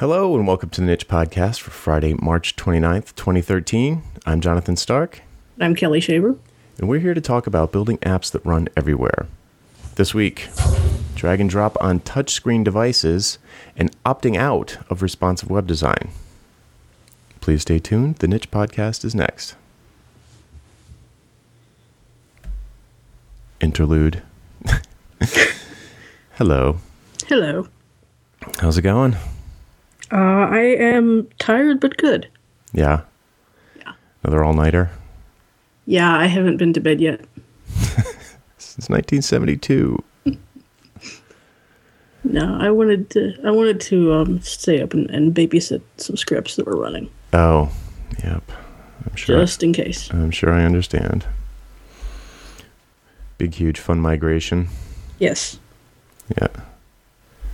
Hello 0.00 0.34
and 0.34 0.46
welcome 0.46 0.70
to 0.70 0.80
the 0.80 0.86
Niche 0.86 1.08
Podcast 1.08 1.60
for 1.60 1.72
Friday, 1.72 2.14
March 2.14 2.56
29th, 2.56 3.14
2013. 3.16 4.02
I'm 4.24 4.40
Jonathan 4.40 4.74
Stark, 4.74 5.20
I'm 5.60 5.74
Kelli 5.74 6.02
Shaver. 6.02 6.36
and 6.78 6.88
we're 6.88 7.00
here 7.00 7.12
to 7.12 7.20
talk 7.20 7.46
about 7.46 7.70
building 7.70 7.98
apps 7.98 8.32
that 8.32 8.42
run 8.46 8.68
everywhere. 8.78 9.26
This 9.96 10.14
week, 10.14 10.48
drag 11.14 11.38
and 11.38 11.50
drop 11.50 11.76
on 11.82 12.00
touchscreen 12.00 12.64
devices 12.64 13.38
and 13.76 13.94
opting 14.04 14.38
out 14.38 14.78
of 14.88 15.02
responsive 15.02 15.50
web 15.50 15.66
design. 15.66 16.08
Please 17.42 17.60
stay 17.60 17.78
tuned. 17.78 18.16
The 18.20 18.28
Niche 18.28 18.50
Podcast 18.50 19.04
is 19.04 19.14
next. 19.14 19.54
Interlude. 23.60 24.22
Hello. 26.36 26.78
Hello. 27.28 27.68
How's 28.60 28.78
it 28.78 28.82
going? 28.82 29.14
Uh, 30.12 30.16
I 30.50 30.60
am 30.60 31.28
tired 31.38 31.80
but 31.80 31.96
good. 31.96 32.28
Yeah. 32.72 33.02
Yeah. 33.76 33.92
Another 34.22 34.42
all 34.44 34.54
nighter? 34.54 34.90
Yeah, 35.86 36.16
I 36.16 36.26
haven't 36.26 36.56
been 36.56 36.72
to 36.72 36.80
bed 36.80 37.00
yet. 37.00 37.20
Since 38.58 38.88
1972. 38.88 40.02
No, 42.22 42.58
I 42.60 42.70
wanted 42.70 43.08
to. 43.10 43.32
I 43.46 43.50
wanted 43.50 43.80
to 43.80 44.12
um, 44.12 44.40
stay 44.42 44.82
up 44.82 44.92
and, 44.92 45.08
and 45.10 45.34
babysit 45.34 45.80
some 45.96 46.18
scripts 46.18 46.56
that 46.56 46.66
were 46.66 46.76
running, 46.76 47.08
Oh, 47.32 47.72
yep. 48.22 48.42
I'm 49.08 49.16
sure. 49.16 49.40
just 49.40 49.62
in 49.62 49.72
case. 49.72 50.12
I'm 50.12 50.30
sure 50.30 50.52
I 50.52 50.64
understand. 50.64 51.24
Big, 53.38 53.54
huge, 53.54 53.78
fun 53.80 54.00
migration. 54.00 54.68
Yes. 55.18 55.58
Yeah. 56.38 56.48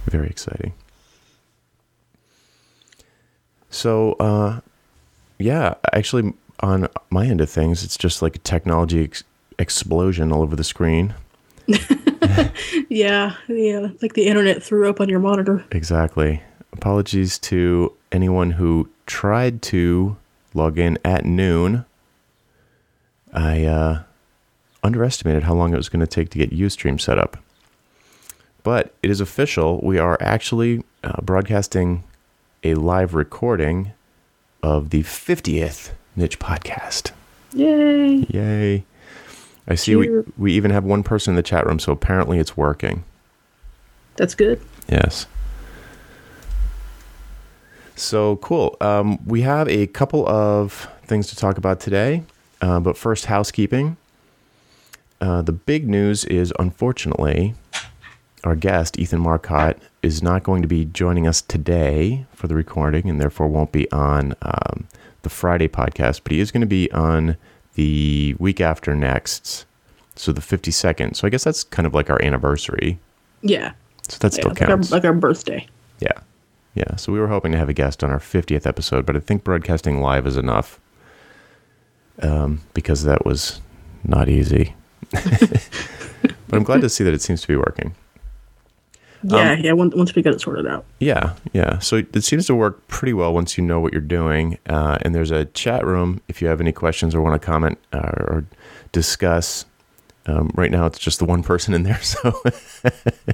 Very 0.07 0.27
exciting. 0.27 0.73
So, 3.71 4.13
uh, 4.15 4.61
yeah, 5.39 5.75
actually, 5.93 6.33
on 6.61 6.89
my 7.11 7.27
end 7.27 7.41
of 7.41 7.51
things, 7.51 7.85
it's 7.85 7.97
just 7.97 8.23
like 8.23 8.37
a 8.37 8.41
technology 8.41 9.05
ex- 9.05 9.25
explosion 9.59 10.33
all 10.33 10.43
over 10.43 10.57
the 10.57 10.65
screen. 10.65 11.15
Yeah, 12.89 13.35
yeah. 13.49 13.89
Like 14.01 14.15
the 14.15 14.27
internet 14.27 14.63
threw 14.63 14.89
up 14.89 15.01
on 15.01 15.09
your 15.09 15.19
monitor. 15.21 15.65
Exactly. 15.71 16.43
Apologies 16.73 17.39
to 17.41 17.93
anyone 18.13 18.53
who 18.53 18.89
tried 19.07 19.63
to 19.63 20.17
log 20.55 20.79
in 20.79 20.99
at 21.05 21.25
noon. 21.25 21.85
I 23.33 23.65
uh, 23.65 24.03
underestimated 24.83 25.43
how 25.45 25.55
long 25.55 25.75
it 25.75 25.77
was 25.77 25.89
going 25.89 26.01
to 26.01 26.07
take 26.07 26.31
to 26.31 26.39
get 26.39 26.51
Ustream 26.51 27.01
set 27.01 27.19
up. 27.19 27.37
But 28.63 28.95
it 29.03 29.11
is 29.11 29.21
official. 29.21 29.81
We 29.83 29.99
are 29.99 30.17
actually 30.21 30.85
uh, 31.05 31.21
broadcasting 31.23 32.03
a 32.67 32.75
live 32.75 33.15
recording 33.15 33.93
of 34.61 34.91
the 34.91 35.05
50th 35.05 35.91
Niche 36.17 36.41
Podcast. 36.41 37.13
Yay! 37.53 38.27
Yay. 38.29 38.85
I 39.69 39.77
see 39.77 39.95
we, 39.95 40.23
we 40.37 40.53
even 40.55 40.73
have 40.73 40.83
one 40.83 41.05
person 41.05 41.31
in 41.31 41.37
the 41.37 41.45
chat 41.45 41.65
room, 41.65 41.79
so 41.79 41.93
apparently 41.93 42.41
it's 42.41 42.57
working. 42.57 43.05
That's 44.17 44.35
good. 44.35 44.61
Yes. 44.89 45.27
So 47.95 48.35
cool. 48.37 48.77
Um, 48.81 49.25
we 49.25 49.43
have 49.43 49.69
a 49.69 49.87
couple 49.87 50.29
of 50.29 50.91
things 51.05 51.29
to 51.29 51.37
talk 51.37 51.59
about 51.59 51.79
today, 51.79 52.25
uh, 52.61 52.81
but 52.81 52.97
first, 52.97 53.27
housekeeping. 53.27 53.97
Uh, 55.21 55.41
the 55.41 55.53
big 55.53 55.89
news 55.89 56.25
is, 56.25 56.53
unfortunately, 56.59 57.55
our 58.47 58.57
guest, 58.57 58.99
Ethan 58.99 59.21
Marcotte, 59.21 59.79
is 60.03 60.23
not 60.23 60.43
going 60.43 60.63
to 60.63 60.69
be 60.69 60.85
joining 60.85 61.27
us 61.27 61.43
today 61.43 62.27
for 62.33 62.47
the 62.47 62.55
recording 62.55 63.09
and 63.09 63.21
therefore 63.21 63.49
won't 63.49 63.73
be 63.73 63.91
on 63.91 64.35
um, 64.43 64.87
the 65.23 65.29
Friday 65.29 65.69
podcast, 65.69 66.21
but 66.23 66.33
he 66.33 66.41
is 66.41 66.51
going 66.51 66.61
to 66.61 66.67
be 66.67 66.91
on 66.93 67.37
the 67.75 68.35
week 68.39 68.61
after 68.61 68.95
next. 68.95 69.67
So 70.15 70.33
the 70.33 70.41
52nd. 70.41 71.17
So 71.17 71.27
I 71.27 71.31
guess 71.31 71.45
that's 71.45 71.65
kind 71.65 71.87
of 71.87 71.93
like 71.93 72.09
our 72.09 72.23
anniversary. 72.23 72.99
Yeah. 73.43 73.73
So 74.09 74.19
that 74.19 74.33
yeah 74.33 74.41
still 74.41 74.51
like, 74.51 74.63
our, 74.63 74.69
counts. 74.69 74.93
like 74.93 75.05
our 75.05 75.13
birthday. 75.13 75.67
Yeah. 76.01 76.19
Yeah. 76.75 76.97
So 76.97 77.13
we 77.13 77.19
were 77.19 77.29
hoping 77.29 77.53
to 77.53 77.59
have 77.59 77.69
a 77.69 77.75
guest 77.75 78.05
on 78.05 78.11
our 78.11 78.19
50th 78.19 78.67
episode, 78.67 79.05
but 79.05 79.17
I 79.17 79.21
think 79.21 79.45
broadcasting 79.45 80.01
live 80.01 80.27
is 80.27 80.37
enough 80.37 80.81
um, 82.23 82.63
because 82.75 83.03
that 83.03 83.27
was 83.27 83.61
not 84.05 84.29
easy. 84.29 84.75
but 85.11 86.33
I'm 86.53 86.63
glad 86.63 86.81
to 86.83 86.89
see 86.89 87.05
that 87.05 87.13
it 87.13 87.21
seems 87.21 87.43
to 87.43 87.49
be 87.49 87.57
working. 87.57 87.95
Yeah, 89.23 89.53
Um, 89.53 89.61
yeah. 89.61 89.73
Once, 89.73 89.95
once 89.95 90.15
we 90.15 90.23
get 90.23 90.35
it 90.35 90.41
sorted 90.41 90.67
out. 90.67 90.85
Yeah. 91.01 91.35
Yeah. 91.53 91.79
So 91.79 91.97
it 91.97 92.23
seems 92.25 92.47
to 92.47 92.55
work 92.55 92.87
pretty 92.89 93.13
well 93.13 93.33
once 93.33 93.57
you 93.59 93.65
know 93.65 93.81
what 93.81 93.93
you're 93.93 94.01
doing. 94.01 94.59
Uh, 94.69 94.99
and 95.03 95.15
there's 95.15 95.31
a 95.31 95.47
chat 95.47 95.85
room 95.85 96.21
if 96.29 96.41
you 96.43 96.49
have 96.49 96.61
any 96.61 96.73
questions 96.73 97.15
or 97.15 97.21
want 97.23 97.41
to 97.41 97.45
comment 97.45 97.79
uh, 97.93 97.99
or 98.17 98.45
discuss. 98.93 99.65
Um, 100.27 100.51
right 100.55 100.71
now, 100.71 100.87
it's 100.87 100.99
just 100.99 101.19
the 101.19 101.25
one 101.25 101.43
person 101.51 101.73
in 101.75 101.83
there. 101.85 102.01
So, 102.03 102.33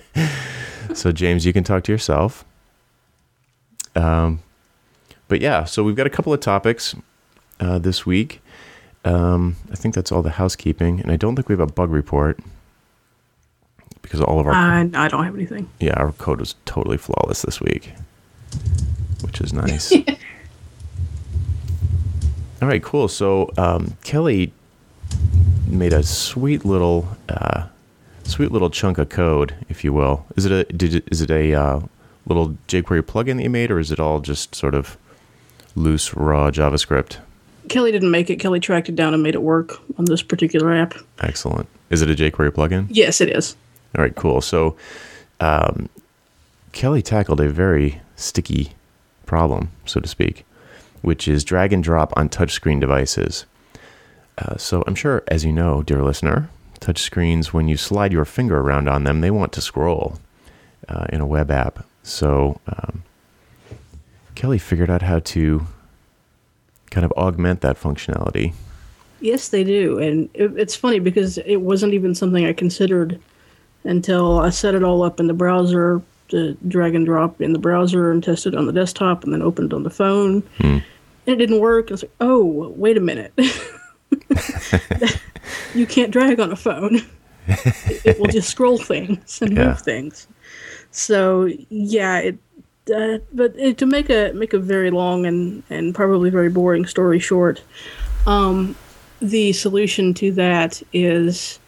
so 0.95 1.13
James, 1.13 1.45
you 1.47 1.53
can 1.53 1.65
talk 1.65 1.85
to 1.85 1.93
yourself. 1.93 2.45
Um, 3.95 4.41
but 5.29 5.41
yeah, 5.41 5.65
so 5.65 5.83
we've 5.83 5.97
got 5.97 6.07
a 6.07 6.11
couple 6.11 6.33
of 6.33 6.41
topics 6.41 6.95
uh, 7.61 7.79
this 7.79 8.05
week. 8.07 8.41
Um, 9.05 9.57
I 9.71 9.75
think 9.75 9.95
that's 9.95 10.13
all 10.13 10.23
the 10.23 10.31
housekeeping, 10.31 11.01
and 11.01 11.11
I 11.11 11.17
don't 11.17 11.35
think 11.35 11.49
we 11.49 11.55
have 11.55 11.61
a 11.61 11.67
bug 11.67 11.91
report 11.91 12.39
because 14.03 14.21
all 14.21 14.39
of 14.41 14.47
our 14.47 14.53
I, 14.53 14.89
I 14.95 15.09
don't 15.09 15.25
have 15.25 15.35
anything. 15.35 15.71
yeah, 15.81 15.95
our 15.95 16.13
code 16.13 16.41
was 16.41 16.55
totally 16.67 16.99
flawless 16.99 17.43
this 17.43 17.61
week, 17.61 17.93
which 19.23 19.41
is 19.41 19.53
nice. 19.53 19.93
All 22.63 22.69
right, 22.69 22.83
cool. 22.83 23.09
So 23.09 23.51
um, 23.57 23.97
Kelli 24.05 24.53
made 25.67 25.93
a 25.93 26.03
sweet 26.05 26.65
little, 26.65 27.09
uh, 27.29 27.67
sweet 28.23 28.53
little 28.53 28.71
chunk 28.71 28.99
of 28.99 29.09
code, 29.09 29.55
if 29.69 29.83
you 29.83 29.93
will. 29.93 30.27
Is 30.37 30.45
it 30.45 30.53
a 30.53 30.65
did 30.73 30.95
it, 30.95 31.09
is 31.11 31.21
it 31.23 31.31
a 31.31 31.55
uh, 31.55 31.81
little 32.27 32.57
jQuery 32.69 33.03
plugin 33.03 33.37
that 33.39 33.43
you 33.43 33.51
made, 33.51 33.71
or 33.73 33.81
is 33.81 33.91
it 33.91 33.99
all 33.99 34.21
just 34.21 34.55
sort 34.55 34.75
of 34.77 34.97
loose 35.75 36.15
raw 36.15 36.51
JavaScript? 36.51 37.17
Kelli 37.67 37.91
didn't 37.91 38.11
make 38.11 38.31
it. 38.31 38.39
Kelli 38.39 38.61
tracked 38.61 38.89
it 38.89 38.97
down 38.97 39.15
and 39.15 39.23
made 39.23 39.35
it 39.35 39.43
work 39.43 39.81
on 39.99 40.05
this 40.05 40.23
particular 40.23 40.73
app. 40.73 40.95
Excellent. 41.21 41.69
Is 41.91 42.03
it 42.03 42.11
a 42.11 42.15
jQuery 42.15 42.51
plugin? 42.51 42.87
Yes, 42.91 43.21
it 43.21 43.29
is. 43.35 43.57
All 43.97 44.03
right, 44.03 44.15
cool. 44.15 44.41
So, 44.41 44.77
um, 45.41 45.89
Kelli 46.73 47.03
tackled 47.03 47.41
a 47.41 47.49
very 47.49 48.01
sticky 48.17 48.73
problem, 49.27 49.71
so 49.85 50.01
to 50.01 50.09
speak, 50.09 50.47
which 51.03 51.29
is 51.29 51.45
drag 51.45 51.73
and 51.73 51.85
drop 51.85 52.13
on 52.17 52.29
touchscreen 52.29 52.81
devices. 52.81 53.45
Uh, 54.39 54.57
so, 54.57 54.83
I'm 54.87 54.95
sure, 54.95 55.23
as 55.29 55.45
you 55.45 55.53
know, 55.53 55.83
dear 55.83 56.03
listener, 56.03 56.49
touchscreens, 56.81 57.47
when 57.47 57.69
you 57.69 57.77
slide 57.77 58.13
your 58.13 58.25
finger 58.25 58.61
around 58.61 58.89
on 58.89 59.05
them, 59.05 59.21
they 59.21 59.31
want 59.31 59.53
to 59.53 59.61
scroll 59.61 60.19
uh, 60.89 61.07
in 61.11 61.21
a 61.21 61.27
web 61.27 61.51
app. 61.51 61.85
So, 62.03 62.61
um, 62.67 63.03
Kelli 64.35 64.61
figured 64.61 64.91
out 64.91 65.03
how 65.03 65.19
to 65.21 65.67
kind 66.91 67.05
of 67.05 67.13
augment 67.13 67.61
that 67.61 67.81
functionality. 67.81 68.55
Yes, 69.21 69.49
they 69.49 69.63
do, 69.63 69.99
and 69.99 70.29
it, 70.35 70.59
it's 70.59 70.75
funny 70.75 70.99
because 70.99 71.39
it 71.39 71.57
wasn't 71.57 71.95
even 71.95 72.15
something 72.15 72.45
I 72.45 72.53
considered 72.53 73.21
until 73.85 74.39
I 74.39 74.51
set 74.51 74.75
it 74.75 74.83
all 74.83 75.03
up 75.03 75.21
in 75.21 75.27
the 75.27 75.35
browser, 75.35 76.01
to 76.29 76.57
drag 76.69 76.95
and 76.95 77.05
drop 77.05 77.41
in 77.41 77.53
the 77.53 77.59
browser, 77.59 78.11
and 78.11 78.23
tested 78.25 78.55
it 78.55 78.59
on 78.59 78.67
the 78.67 78.73
desktop, 78.73 79.25
and 79.25 79.33
then 79.33 79.43
opened 79.43 79.73
it 79.73 79.77
on 79.77 79.83
the 79.83 79.91
phone. 79.91 80.43
And 80.61 80.83
it 81.27 81.37
didn't 81.37 81.61
work. 81.61 81.91
I 81.91 81.95
was 81.95 82.03
like, 82.03 82.13
"Oh, 82.21 82.45
wait 82.77 82.97
a 82.97 83.01
minute! 83.01 83.33
you 85.75 85.87
can't 85.87 86.11
drag 86.11 86.41
on 86.41 86.53
a 86.53 86.57
phone. 86.57 86.97
it, 87.49 88.07
it 88.07 88.21
will 88.21 88.27
just 88.27 88.49
scroll 88.49 88.79
things 88.79 89.41
and 89.43 89.57
Yeah. 89.57 89.69
move 89.69 89.81
things." 89.81 90.27
So 90.91 91.49
yeah, 91.71 92.19
it. 92.19 92.39
Uh, 92.93 93.19
but 93.33 93.55
it, 93.57 93.79
to 93.79 93.87
make 93.87 94.11
a 94.11 94.33
make 94.33 94.53
a 94.53 94.59
very 94.59 94.91
long 94.91 95.25
and 95.25 95.63
and 95.71 95.95
probably 95.95 96.31
very 96.31 96.49
boring 96.49 96.85
story 96.87 97.21
short, 97.21 97.63
um, 98.27 98.75
the 99.21 99.53
solution 99.53 100.13
to 100.15 100.33
that 100.33 100.83
is 100.93 101.61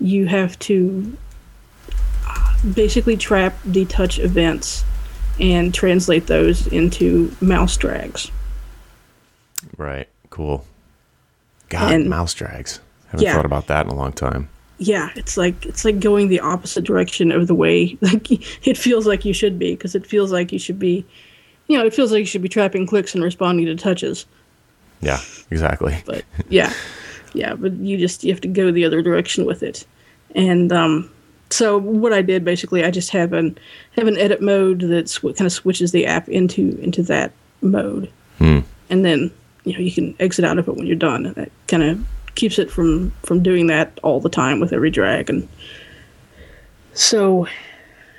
you 0.00 0.26
have 0.26 0.58
to 0.58 1.16
basically 2.74 3.16
trap 3.16 3.54
the 3.64 3.84
touch 3.84 4.18
events 4.18 4.84
and 5.38 5.72
translate 5.74 6.26
those 6.26 6.66
into 6.68 7.34
mouse 7.40 7.76
drags. 7.76 8.30
Right. 9.76 10.08
Cool. 10.30 10.64
God, 11.68 11.92
And- 11.92 12.08
mouse 12.08 12.34
drags. 12.34 12.80
I 13.08 13.10
haven't 13.12 13.24
Yeah. 13.24 13.34
thought 13.34 13.44
about 13.46 13.66
that 13.68 13.86
in 13.86 13.92
a 13.92 13.94
long 13.94 14.12
time. 14.12 14.48
Yeah, 14.78 15.08
it's 15.16 15.36
like 15.38 15.64
it's 15.64 15.84
like 15.86 16.00
going 16.00 16.28
the 16.28 16.40
opposite 16.40 16.84
direction 16.84 17.32
of 17.32 17.46
the 17.46 17.54
way 17.54 17.96
like 18.02 18.30
it 18.66 18.76
feels 18.76 19.06
like 19.06 19.24
you 19.24 19.32
should 19.32 19.58
be 19.58 19.72
because 19.74 19.94
it 19.94 20.06
feels 20.06 20.30
like 20.32 20.52
you 20.52 20.58
should 20.58 20.78
be, 20.78 21.04
you 21.66 21.78
know, 21.78 21.86
it 21.86 21.94
feels 21.94 22.12
like 22.12 22.18
you 22.20 22.26
should 22.26 22.42
be 22.42 22.48
trapping 22.48 22.86
clicks 22.86 23.14
and 23.14 23.24
responding 23.24 23.64
to 23.66 23.74
touches. 23.74 24.26
Yeah, 25.00 25.20
exactly. 25.50 25.96
but 26.06 26.24
yeah 26.48 26.72
yeah 27.34 27.54
but 27.54 27.72
you 27.74 27.96
just 27.98 28.22
you 28.24 28.32
have 28.32 28.40
to 28.42 28.48
go 28.48 28.70
the 28.70 28.84
other 28.84 29.02
direction 29.02 29.44
with 29.44 29.62
it 29.62 29.84
and 30.34 30.72
um 30.72 31.10
so 31.56 31.78
what 31.78 32.12
I 32.12 32.22
did 32.22 32.44
basically, 32.44 32.84
I 32.84 32.90
just 32.90 33.10
have 33.10 33.32
an 33.32 33.56
have 33.96 34.06
an 34.06 34.18
edit 34.18 34.42
mode 34.42 34.80
that 34.80 35.18
kind 35.22 35.46
of 35.46 35.52
switches 35.52 35.92
the 35.92 36.04
app 36.06 36.28
into 36.28 36.78
into 36.82 37.02
that 37.04 37.32
mode, 37.62 38.10
Hmm. 38.38 38.60
and 38.90 39.04
then 39.04 39.30
you 39.64 39.72
know 39.72 39.78
you 39.78 39.90
can 39.90 40.14
exit 40.20 40.44
out 40.44 40.58
of 40.58 40.68
it 40.68 40.76
when 40.76 40.86
you're 40.86 40.96
done. 40.96 41.24
And 41.26 41.34
that 41.36 41.50
kind 41.66 41.82
of 41.82 42.04
keeps 42.34 42.58
it 42.58 42.70
from 42.70 43.10
from 43.22 43.42
doing 43.42 43.68
that 43.68 43.98
all 44.02 44.20
the 44.20 44.28
time 44.28 44.60
with 44.60 44.72
every 44.72 44.90
drag, 44.90 45.30
and 45.30 45.48
so 46.92 47.46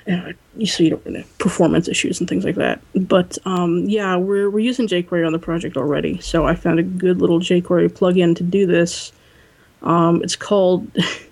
you 0.06 0.16
know, 0.16 0.32
so 0.64 0.82
you 0.82 0.90
don't 0.90 1.06
into 1.06 1.24
performance 1.38 1.86
issues 1.86 2.18
and 2.18 2.28
things 2.28 2.44
like 2.44 2.56
that. 2.56 2.80
But 2.94 3.38
um, 3.44 3.84
yeah, 3.88 4.16
we're 4.16 4.50
we're 4.50 4.60
using 4.60 4.88
jQuery 4.88 5.26
on 5.26 5.32
the 5.32 5.38
project 5.38 5.76
already, 5.76 6.18
so 6.20 6.46
I 6.46 6.54
found 6.54 6.78
a 6.80 6.82
good 6.82 7.20
little 7.20 7.40
jQuery 7.40 7.90
plugin 7.90 8.34
to 8.36 8.42
do 8.42 8.66
this. 8.66 9.12
Um, 9.82 10.22
it's 10.24 10.34
called 10.34 10.90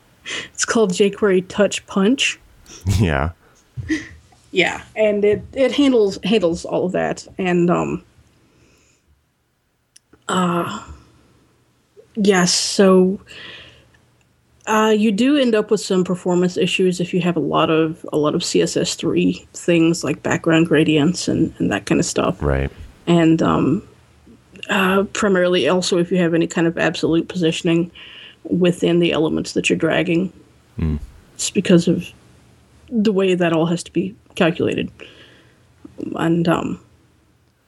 it's 0.53 0.65
called 0.65 0.93
jQuery 0.93 1.47
Touch 1.49 1.85
Punch. 1.87 2.39
Yeah. 3.01 3.31
Yeah, 4.53 4.83
and 4.95 5.25
it 5.25 5.43
it 5.53 5.73
handles 5.73 6.19
handles 6.25 6.65
all 6.65 6.87
of 6.87 6.93
that, 6.93 7.27
and 7.37 7.69
um, 7.69 8.03
uh, 10.29 10.83
yes, 12.15 12.53
so 12.55 13.21
uh, 14.67 14.95
you 14.97 15.13
do 15.13 15.37
end 15.37 15.55
up 15.55 15.71
with 15.71 15.81
some 15.81 16.05
performance 16.05 16.57
issues 16.57 17.01
if 17.01 17.13
you 17.15 17.21
have 17.21 17.37
a 17.37 17.41
lot 17.41 17.71
of 17.71 18.05
a 18.13 18.17
lot 18.17 18.35
of 18.35 18.41
CSS 18.43 18.97
three 18.97 19.47
things 19.53 20.03
like 20.03 20.23
background 20.23 20.67
gradients 20.67 21.29
and 21.29 21.53
and 21.59 21.71
that 21.71 21.87
kind 21.87 22.01
of 22.01 22.07
stuff, 22.07 22.41
Right. 22.43 22.71
and 23.07 23.43
um, 23.43 23.87
uh, 24.71 25.05
primarily 25.13 25.69
also 25.69 25.99
if 25.99 26.11
you 26.11 26.19
have 26.19 26.35
any 26.35 26.47
kind 26.47 26.67
of 26.67 26.79
absolute 26.79 27.29
positioning 27.29 27.91
within 28.51 29.01
the 29.01 29.13
elements 29.13 29.53
that 29.53 29.69
you're 29.69 29.79
dragging. 29.79 30.33
It's 31.35 31.51
because 31.51 31.89
of 31.89 32.11
the 32.89 33.13
way 33.13 33.35
that 33.35 33.53
all 33.53 33.67
has 33.67 33.83
to 33.85 33.93
be 33.93 34.15
calculated. 34.35 34.91
And 36.17 36.47
um, 36.49 36.81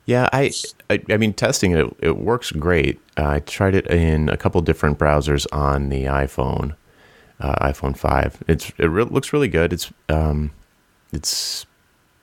Yeah, 0.07 0.29
I, 0.33 0.53
I, 0.91 1.03
I 1.11 1.17
mean, 1.17 1.33
testing 1.35 1.73
it, 1.73 1.87
it 2.01 2.17
works 2.19 2.53
great. 2.53 3.01
Uh, 3.17 3.29
I 3.29 3.41
tried 3.41 3.75
it 3.75 3.87
in 3.89 4.29
a 4.29 4.37
couple 4.37 4.61
different 4.63 4.99
browsers 4.99 5.47
on 5.53 5.89
the 5.89 6.05
iPhone, 6.05 6.77
uh, 7.41 7.67
iPhone 7.67 7.97
five. 7.97 8.43
It's 8.49 8.73
it 8.79 8.87
re- 8.87 9.05
looks 9.05 9.33
really 9.33 9.49
good. 9.49 9.73
It's 9.73 9.93
um, 10.09 10.51
it's 11.13 11.67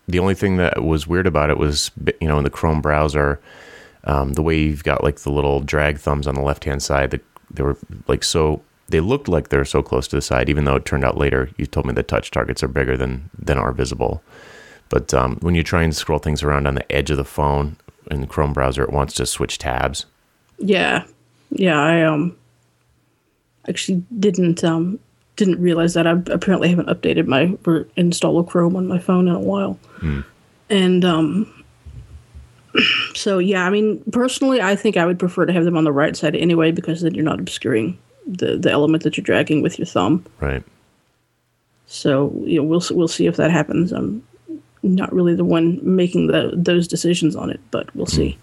the 0.07 0.19
only 0.19 0.35
thing 0.35 0.57
that 0.57 0.83
was 0.83 1.07
weird 1.07 1.27
about 1.27 1.49
it 1.49 1.57
was 1.57 1.91
you 2.21 2.27
know 2.27 2.37
in 2.37 2.43
the 2.43 2.49
Chrome 2.49 2.81
browser, 2.81 3.39
um, 4.03 4.33
the 4.33 4.41
way 4.41 4.59
you've 4.59 4.83
got 4.83 5.03
like 5.03 5.19
the 5.19 5.31
little 5.31 5.61
drag 5.61 5.97
thumbs 5.97 6.27
on 6.27 6.35
the 6.35 6.41
left 6.41 6.63
hand 6.63 6.81
side. 6.81 7.11
That 7.11 7.21
they 7.51 7.63
were 7.63 7.77
like 8.07 8.23
so 8.23 8.61
they 8.87 8.99
looked 8.99 9.27
like 9.27 9.49
they're 9.49 9.65
so 9.65 9.81
close 9.81 10.07
to 10.07 10.15
the 10.15 10.21
side, 10.21 10.47
even 10.49 10.65
though 10.65 10.75
it 10.75 10.85
turned 10.85 11.03
out 11.03 11.17
later 11.17 11.49
you 11.57 11.65
told 11.65 11.85
me 11.85 11.93
the 11.93 12.03
touch 12.03 12.31
targets 12.31 12.61
are 12.63 12.67
bigger 12.67 12.95
than 12.97 13.29
than 13.37 13.57
are 13.57 13.71
visible. 13.71 14.21
But 14.89 15.13
um, 15.13 15.37
when 15.41 15.55
you 15.55 15.63
try 15.63 15.81
and 15.83 15.95
scroll 15.95 16.19
things 16.19 16.43
around 16.43 16.67
on 16.67 16.75
the 16.75 16.91
edge 16.91 17.09
of 17.09 17.17
the 17.17 17.25
phone 17.25 17.77
in 18.11 18.21
the 18.21 18.27
Chrome 18.27 18.53
browser, 18.53 18.83
it 18.83 18.91
wants 18.91 19.15
to 19.15 19.25
switch 19.25 19.57
tabs. 19.57 20.05
yeah, 20.59 21.05
yeah, 21.49 21.79
I 21.79 22.03
um 22.03 22.37
actually 23.67 24.03
didn't 24.19 24.63
um 24.63 24.99
didn't 25.35 25.59
realize 25.59 25.95
that. 25.95 26.05
I 26.07 26.11
apparently 26.11 26.69
haven't 26.69 26.87
updated 26.87 27.25
my 27.25 27.57
or 27.65 27.87
install 27.95 28.37
of 28.39 28.47
Chrome 28.47 28.75
on 28.75 28.87
my 28.87 28.99
phone 28.99 29.27
in 29.27 29.35
a 29.35 29.39
while, 29.39 29.79
and 30.69 31.03
um. 31.05 31.51
So 33.13 33.39
yeah, 33.39 33.65
I 33.65 33.69
mean, 33.69 34.03
personally, 34.11 34.61
I 34.61 34.75
think 34.75 34.97
I 34.97 35.05
would 35.05 35.17
prefer 35.17 35.45
to 35.45 35.53
have 35.53 35.65
them 35.65 35.77
on 35.77 35.85
the 35.85 35.91
right 35.91 36.15
side 36.15 36.35
anyway, 36.35 36.71
because 36.71 37.01
then 37.01 37.15
you're 37.15 37.23
not 37.23 37.39
obscuring 37.39 37.97
the 38.27 38.57
the 38.57 38.71
element 38.71 39.03
that 39.03 39.17
you're 39.17 39.23
dragging 39.23 39.61
with 39.61 39.79
your 39.79 39.85
thumb. 39.85 40.25
Right. 40.39 40.63
So 41.85 42.33
you 42.45 42.57
know, 42.57 42.63
we'll 42.63 42.83
we'll 42.91 43.07
see 43.07 43.27
if 43.27 43.37
that 43.37 43.51
happens. 43.51 43.91
I'm 43.91 44.23
not 44.83 45.11
really 45.13 45.35
the 45.35 45.43
one 45.45 45.79
making 45.83 46.27
the, 46.27 46.51
those 46.53 46.87
decisions 46.87 47.35
on 47.35 47.49
it, 47.49 47.59
but 47.71 47.93
we'll 47.95 48.05
see. 48.05 48.37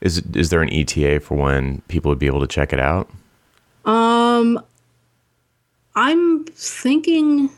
Is 0.00 0.22
is 0.34 0.50
there 0.50 0.62
an 0.62 0.72
ETA 0.72 1.20
for 1.20 1.36
when 1.36 1.80
people 1.88 2.08
would 2.10 2.18
be 2.18 2.26
able 2.26 2.40
to 2.40 2.46
check 2.46 2.72
it 2.72 2.80
out? 2.80 3.08
Um, 3.84 4.62
I'm 5.94 6.44
thinking 6.44 7.50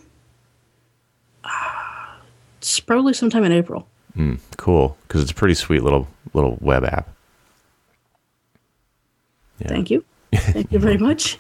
uh, 1.45 1.49
it's 2.59 2.81
probably 2.81 3.15
sometime 3.15 3.45
in 3.45 3.53
April. 3.53 3.87
Cool, 4.57 4.97
because 5.07 5.23
it's 5.23 5.31
a 5.31 5.35
pretty 5.35 5.55
sweet 5.55 5.83
little 5.83 6.09
little 6.33 6.57
web 6.61 6.85
app. 6.85 7.09
Yeah. 9.61 9.69
Thank 9.69 9.91
you, 9.91 10.05
thank 10.35 10.71
you 10.73 10.79
very 10.79 10.99
much. 10.99 11.39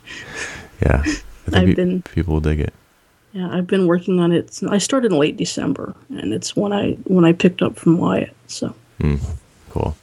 Yeah, 0.82 1.02
I 1.04 1.10
think 1.10 1.56
I've 1.56 1.66
pe- 1.66 1.74
been- 1.74 2.02
people 2.02 2.34
will 2.34 2.40
dig 2.40 2.60
it. 2.60 2.74
Yeah, 3.32 3.50
I've 3.50 3.66
been 3.66 3.86
working 3.86 4.18
on 4.20 4.32
it. 4.32 4.60
I 4.70 4.78
started 4.78 5.12
in 5.12 5.18
late 5.18 5.36
December, 5.36 5.94
and 6.08 6.32
it's 6.32 6.56
when 6.56 6.72
I 6.72 6.92
when 7.04 7.24
I 7.24 7.32
picked 7.32 7.60
up 7.62 7.76
from 7.76 7.98
Wyatt. 7.98 8.34
So 8.46 8.74
Cool. 9.70 9.94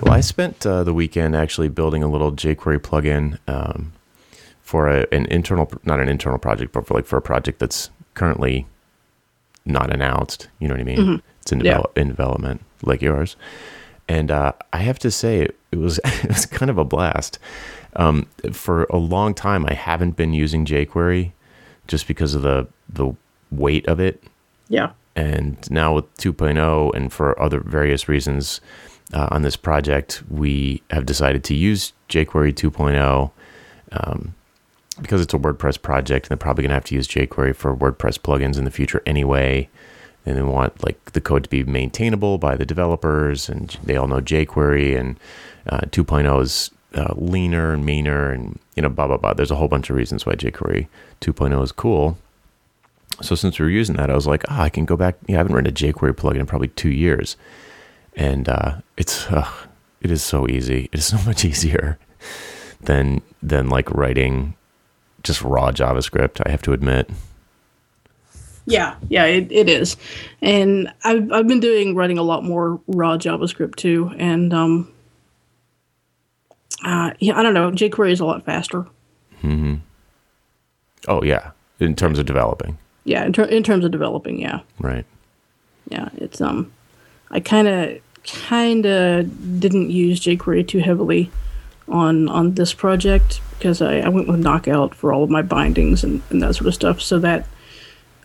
Well, 0.00 0.12
I 0.12 0.20
spent 0.20 0.64
uh, 0.66 0.84
the 0.84 0.94
weekend 0.94 1.36
actually 1.36 1.68
building 1.68 2.02
a 2.02 2.10
little 2.10 2.32
jQuery 2.32 2.78
plugin 2.78 3.38
um, 3.46 3.92
for 4.62 4.88
a, 4.88 5.06
an 5.12 5.26
internal, 5.26 5.70
not 5.84 6.00
an 6.00 6.08
internal 6.08 6.38
project, 6.38 6.72
but 6.72 6.86
for 6.86 6.94
like 6.94 7.04
for 7.06 7.16
a 7.18 7.22
project 7.22 7.58
that's 7.58 7.90
currently 8.14 8.66
not 9.64 9.92
announced. 9.92 10.48
You 10.58 10.68
know 10.68 10.74
what 10.74 10.80
I 10.80 10.84
mean? 10.84 11.22
It's 11.40 11.52
in, 11.52 11.60
Yeah. 11.60 11.82
in 11.96 12.08
development, 12.08 12.62
like 12.82 13.02
yours. 13.02 13.36
And 14.08 14.30
uh, 14.30 14.52
I 14.72 14.78
have 14.78 14.98
to 15.00 15.10
say, 15.10 15.40
it, 15.40 15.58
it 15.72 15.78
was 15.78 15.98
it 16.04 16.28
was 16.28 16.46
kind 16.46 16.70
of 16.70 16.78
a 16.78 16.84
blast. 16.84 17.38
Um, 17.96 18.26
for 18.52 18.84
a 18.84 18.96
long 18.98 19.34
time, 19.34 19.64
I 19.66 19.74
haven't 19.74 20.16
been 20.16 20.32
using 20.34 20.66
jQuery 20.66 21.32
just 21.86 22.06
because 22.08 22.34
of 22.34 22.42
the 22.42 22.66
the 22.88 23.12
weight 23.50 23.86
of 23.86 24.00
it 24.00 24.22
yeah, 24.68 24.90
and 25.14 25.70
now 25.70 25.94
with 25.94 26.12
2.0 26.16 26.92
and 26.94 27.12
for 27.12 27.40
other 27.40 27.60
various 27.60 28.08
reasons 28.08 28.60
uh, 29.12 29.28
on 29.30 29.42
this 29.42 29.54
project 29.54 30.22
we 30.28 30.82
have 30.90 31.06
decided 31.06 31.44
to 31.44 31.54
use 31.54 31.92
jquery 32.08 32.52
2.0 32.52 33.30
um, 33.92 34.34
because 35.00 35.20
it's 35.20 35.34
a 35.34 35.38
wordpress 35.38 35.80
project 35.80 36.26
and 36.26 36.30
they're 36.30 36.42
probably 36.42 36.62
going 36.62 36.70
to 36.70 36.74
have 36.74 36.84
to 36.84 36.94
use 36.94 37.08
jquery 37.08 37.54
for 37.54 37.74
wordpress 37.76 38.18
plugins 38.18 38.58
in 38.58 38.64
the 38.64 38.70
future 38.70 39.02
anyway 39.06 39.68
and 40.26 40.36
they 40.36 40.42
want 40.42 40.84
like 40.84 41.12
the 41.12 41.20
code 41.20 41.44
to 41.44 41.50
be 41.50 41.64
maintainable 41.64 42.38
by 42.38 42.56
the 42.56 42.66
developers 42.66 43.48
and 43.48 43.78
they 43.82 43.96
all 43.96 44.06
know 44.06 44.20
jquery 44.20 44.98
and 44.98 45.18
uh, 45.68 45.80
2.0 45.86 46.42
is 46.42 46.70
uh, 46.94 47.12
leaner 47.16 47.72
and 47.72 47.84
meaner 47.84 48.30
and 48.30 48.58
you 48.76 48.82
know 48.82 48.88
blah 48.88 49.06
blah 49.06 49.16
blah 49.16 49.32
there's 49.32 49.50
a 49.50 49.56
whole 49.56 49.68
bunch 49.68 49.90
of 49.90 49.96
reasons 49.96 50.24
why 50.24 50.34
jquery 50.34 50.86
2.0 51.20 51.62
is 51.62 51.72
cool 51.72 52.16
so 53.22 53.34
since 53.34 53.58
we 53.58 53.64
were 53.64 53.70
using 53.70 53.96
that, 53.96 54.10
I 54.10 54.14
was 54.14 54.26
like, 54.26 54.44
ah, 54.48 54.62
I 54.62 54.68
can 54.68 54.84
go 54.84 54.96
back. 54.96 55.16
Yeah, 55.26 55.36
I 55.36 55.38
haven't 55.38 55.54
written 55.54 55.70
a 55.70 55.74
jQuery 55.74 56.14
plugin 56.14 56.40
in 56.40 56.46
probably 56.46 56.68
two 56.68 56.90
years, 56.90 57.36
and 58.16 58.48
uh, 58.48 58.78
it's 58.96 59.26
it 60.00 60.10
is 60.10 60.22
so 60.22 60.48
easy. 60.48 60.88
It 60.92 60.98
is 60.98 61.06
so 61.06 61.18
much 61.26 61.44
easier 61.44 61.98
than 62.80 63.22
than 63.42 63.68
like 63.68 63.90
writing 63.90 64.56
just 65.24 65.42
raw 65.42 65.72
JavaScript. 65.72 66.40
I 66.46 66.50
have 66.50 66.62
to 66.62 66.72
admit. 66.72 67.10
yeah, 68.66 68.96
yeah. 69.08 69.24
It, 69.24 69.50
it 69.50 69.68
is, 69.68 69.96
and 70.40 70.92
I've 71.04 71.30
I've 71.32 71.48
been 71.48 71.60
doing 71.60 71.94
writing 71.94 72.18
a 72.18 72.22
lot 72.22 72.44
more 72.44 72.80
raw 72.86 73.16
JavaScript 73.16 73.76
too, 73.76 74.12
and 74.18 74.54
um, 74.54 74.92
uh, 76.84 77.12
yeah, 77.18 77.38
I 77.38 77.42
don't 77.42 77.54
know. 77.54 77.70
jQuery 77.70 78.12
is 78.12 78.20
a 78.20 78.24
lot 78.24 78.44
faster. 78.44 78.86
Hmm. 79.40 79.76
Oh 81.08 81.22
yeah, 81.22 81.50
in 81.80 81.94
terms 81.94 82.18
of 82.18 82.24
developing, 82.26 82.78
Yeah, 83.04 83.24
in, 83.26 83.32
ter- 83.34 83.44
in 83.44 83.62
terms 83.62 83.84
of 83.84 83.90
developing, 83.90 84.40
yeah. 84.40 84.60
right? 84.80 85.04
yeah 85.90 86.08
it's 86.16 86.40
um 86.40 86.72
i 87.30 87.38
kind 87.38 87.68
of 87.68 87.98
kind 88.24 88.86
of 88.86 89.60
didn't 89.60 89.90
use 89.90 90.18
jquery 90.18 90.66
too 90.66 90.78
heavily 90.78 91.30
on 91.88 92.28
on 92.28 92.54
this 92.54 92.72
project 92.72 93.40
because 93.58 93.82
I, 93.82 93.98
I 93.98 94.08
went 94.08 94.26
with 94.28 94.40
knockout 94.40 94.94
for 94.94 95.12
all 95.12 95.22
of 95.22 95.30
my 95.30 95.42
bindings 95.42 96.02
and, 96.04 96.22
and 96.30 96.42
that 96.42 96.54
sort 96.54 96.66
of 96.66 96.74
stuff 96.74 97.00
so 97.00 97.18
that 97.20 97.46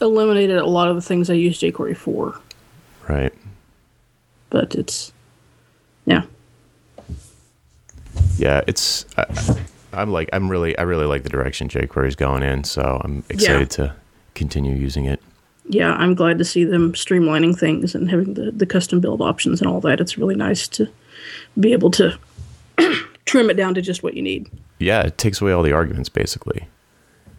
eliminated 0.02 0.58
a 0.58 0.66
lot 0.66 0.88
of 0.88 0.96
the 0.96 1.02
things 1.02 1.30
i 1.30 1.34
use 1.34 1.60
jquery 1.60 1.96
for 1.96 2.40
Right. 3.08 3.34
but 4.50 4.76
it's 4.76 5.12
yeah 6.06 6.24
Yeah, 8.38 8.62
it's. 8.68 9.06
I, 9.18 9.26
I'm 9.94 10.12
like 10.12 10.30
I'm 10.32 10.50
really 10.50 10.78
I 10.78 10.84
really 10.84 11.06
like 11.06 11.24
the 11.24 11.30
direction 11.30 11.68
jQuery 11.68 12.08
is 12.08 12.16
going 12.16 12.44
in, 12.44 12.64
so 12.64 13.02
I'm 13.04 13.24
excited 13.30 13.70
to 13.72 13.94
continue 14.36 14.76
using 14.76 15.04
it. 15.06 15.22
yeah 15.68 15.92
i'm 15.96 16.14
glad 16.16 16.38
to 16.38 16.46
see 16.46 16.64
them 16.64 16.94
streamlining 16.94 17.58
things 17.60 17.94
and 17.96 18.10
having 18.10 18.36
the, 18.36 18.52
the 18.52 18.66
custom 18.66 19.02
build 19.02 19.22
options 19.22 19.60
and 19.60 19.70
all 19.70 19.82
that 19.82 20.00
it's 20.00 20.18
really 20.18 20.36
nice 20.36 20.66
to 20.70 20.88
be 21.60 21.74
able 21.74 21.92
to 21.92 22.18
trim 23.30 23.50
it 23.50 23.56
down 23.56 23.74
to 23.74 23.82
just 23.82 24.02
what 24.04 24.14
you 24.16 24.22
need 24.22 24.50
yeah, 24.82 25.02
it 25.02 25.18
takes 25.18 25.42
away 25.42 25.52
all 25.52 25.62
the 25.62 25.74
arguments 25.74 26.08
basically. 26.10 26.66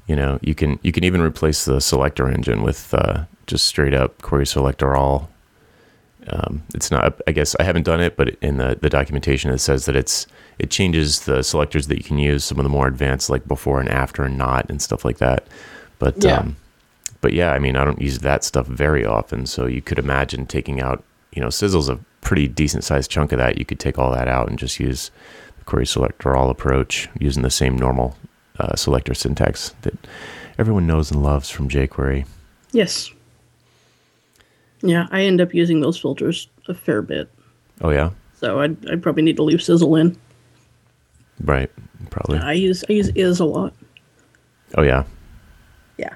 You 0.06 0.14
know, 0.16 0.38
you 0.42 0.54
can 0.54 0.78
you 0.82 0.92
can 0.92 1.04
even 1.04 1.20
replace 1.22 1.64
the 1.64 1.80
selector 1.80 2.28
engine 2.28 2.62
with 2.62 2.92
uh, 2.92 3.24
just 3.46 3.64
straight 3.66 3.94
up 3.94 4.20
query 4.20 4.46
selector 4.46 4.94
all. 4.94 5.30
Um, 6.26 6.62
it's 6.74 6.90
not. 6.90 7.18
I 7.26 7.32
guess 7.32 7.56
I 7.58 7.62
haven't 7.62 7.84
done 7.84 8.00
it, 8.00 8.16
but 8.16 8.36
in 8.42 8.58
the 8.58 8.76
the 8.80 8.90
documentation 8.90 9.50
it 9.50 9.58
says 9.58 9.86
that 9.86 9.96
it's 9.96 10.26
it 10.58 10.70
changes 10.70 11.20
the 11.20 11.42
selectors 11.42 11.86
that 11.86 11.96
you 11.96 12.04
can 12.04 12.18
use. 12.18 12.44
Some 12.44 12.58
of 12.58 12.64
the 12.64 12.68
more 12.68 12.86
advanced, 12.86 13.30
like 13.30 13.48
before 13.48 13.80
and 13.80 13.88
after 13.88 14.22
and 14.24 14.36
not 14.36 14.68
and 14.68 14.82
stuff 14.82 15.02
like 15.04 15.16
that. 15.18 15.46
But 15.98 16.22
Yeah. 16.22 16.40
um, 16.40 16.56
but 17.22 17.32
yeah, 17.32 17.52
I 17.52 17.58
mean, 17.58 17.76
I 17.76 17.84
don't 17.86 18.02
use 18.02 18.18
that 18.18 18.44
stuff 18.44 18.66
very 18.66 19.04
often, 19.06 19.46
so 19.46 19.64
you 19.66 19.80
could 19.80 19.98
imagine 19.98 20.44
taking 20.46 20.80
out, 20.80 21.02
you 21.32 21.40
know, 21.42 21.48
Sizzle's 21.50 21.88
a 21.88 21.98
pretty 22.20 22.48
decent 22.48 22.84
sized 22.84 23.10
chunk 23.10 23.32
of 23.32 23.38
that. 23.38 23.56
You 23.58 23.64
could 23.64 23.78
take 23.80 23.98
all 23.98 24.10
that 24.12 24.28
out 24.28 24.48
and 24.50 24.58
just 24.58 24.78
use 24.78 25.10
the 25.49 25.49
query 25.70 25.86
selector 25.86 26.34
all 26.36 26.50
approach 26.50 27.08
using 27.20 27.44
the 27.44 27.50
same 27.50 27.76
normal 27.78 28.16
uh, 28.58 28.74
selector 28.74 29.14
syntax 29.14 29.72
that 29.82 29.94
everyone 30.58 30.84
knows 30.84 31.12
and 31.12 31.22
loves 31.22 31.48
from 31.48 31.68
jQuery. 31.68 32.26
Yes. 32.72 33.08
Yeah, 34.82 35.06
I 35.12 35.22
end 35.22 35.40
up 35.40 35.54
using 35.54 35.80
those 35.80 35.96
filters 35.96 36.48
a 36.66 36.74
fair 36.74 37.02
bit. 37.02 37.30
Oh 37.82 37.90
yeah, 37.90 38.10
So 38.34 38.58
I'd, 38.58 38.90
I'd 38.90 39.00
probably 39.00 39.22
need 39.22 39.36
to 39.36 39.44
leave 39.44 39.62
Sizzle 39.62 39.94
in. 39.94 40.18
right, 41.44 41.70
probably. 42.10 42.38
I 42.38 42.54
use 42.54 42.82
I 42.90 42.94
use 42.94 43.08
is 43.14 43.38
a 43.38 43.44
lot. 43.44 43.72
Oh 44.76 44.82
yeah, 44.82 45.04
Yeah. 45.98 46.14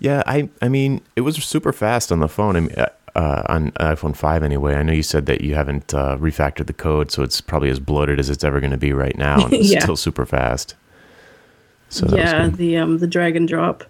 Yeah, 0.00 0.22
I 0.26 0.48
I 0.62 0.68
mean, 0.70 1.02
it 1.14 1.20
was 1.20 1.36
super 1.36 1.74
fast 1.74 2.10
on 2.10 2.20
the 2.20 2.28
phone. 2.28 2.56
I 2.56 2.60
mean, 2.60 2.74
uh, 3.16 3.42
on 3.48 3.70
iPhone 3.72 4.14
five 4.14 4.42
anyway. 4.42 4.74
I 4.74 4.82
know 4.82 4.92
you 4.92 5.02
said 5.02 5.26
that 5.26 5.40
you 5.40 5.54
haven't 5.54 5.94
uh, 5.94 6.18
refactored 6.18 6.66
the 6.66 6.74
code, 6.74 7.10
so 7.10 7.22
it's 7.22 7.40
probably 7.40 7.70
as 7.70 7.80
bloated 7.80 8.20
as 8.20 8.28
it's 8.28 8.44
ever 8.44 8.60
going 8.60 8.72
to 8.72 8.76
be 8.76 8.92
right 8.92 9.16
now, 9.16 9.42
and 9.44 9.54
it's 9.54 9.70
Yeah. 9.72 9.80
still 9.80 9.96
super 9.96 10.26
fast. 10.26 10.74
So 11.88 12.06
yeah, 12.14 12.48
the 12.48 12.76
um 12.76 12.98
the 12.98 13.06
drag 13.06 13.36
and 13.36 13.48
drop. 13.48 13.84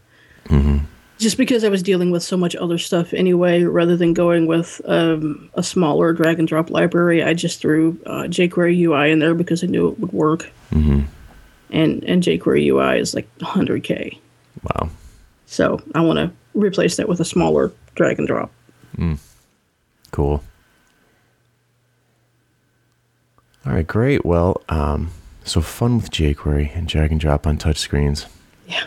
Mm-hmm. 0.47 0.85
Just 1.19 1.39
because 1.39 1.65
I 1.65 1.71
was 1.71 1.83
dealing 1.83 2.11
with 2.11 2.23
so 2.23 2.37
much 2.37 2.55
other 2.55 2.77
stuff 2.77 3.15
anyway, 3.15 3.63
rather 3.65 3.97
than 3.97 4.13
going 4.13 4.47
with 4.47 4.83
um, 4.85 5.49
a 5.55 5.63
smaller 5.63 6.13
drag 6.13 6.39
and 6.39 6.47
drop 6.47 6.69
library, 6.69 7.23
I 7.23 7.33
just 7.33 7.59
threw 7.59 7.99
uh, 8.05 8.25
jQuery 8.25 8.79
UI 8.83 9.11
in 9.11 9.19
there 9.19 9.35
because 9.35 9.65
I 9.65 9.67
knew 9.67 9.89
it 9.89 9.99
would 9.99 10.13
work. 10.13 10.51
Mm-hmm. 10.73 11.05
And 11.71 12.05
and 12.05 12.23
jQuery 12.23 12.67
UI 12.69 13.01
is 13.01 13.15
like 13.15 13.27
100k, 13.39 14.19
wow. 14.63 14.91
so 15.47 15.81
I 15.95 16.01
want 16.03 16.19
to 16.19 16.31
replace 16.55 16.97
that 16.97 17.09
with 17.09 17.19
a 17.19 17.25
smaller 17.25 17.73
drag 17.97 18.19
and 18.19 18.29
drop. 18.29 18.53
Cool. 20.11 20.43
All 23.67 23.73
right, 23.73 23.87
great. 23.87 24.25
Well, 24.25 24.63
um, 24.69 25.11
so 25.45 25.61
fun 25.61 25.97
with 25.97 26.11
jQuery 26.11 26.77
and 26.77 26.87
drag 26.89 27.11
and 27.11 27.21
drop 27.21 27.47
on 27.47 27.59
touchscreens. 27.59 28.27
Yeah. 28.67 28.85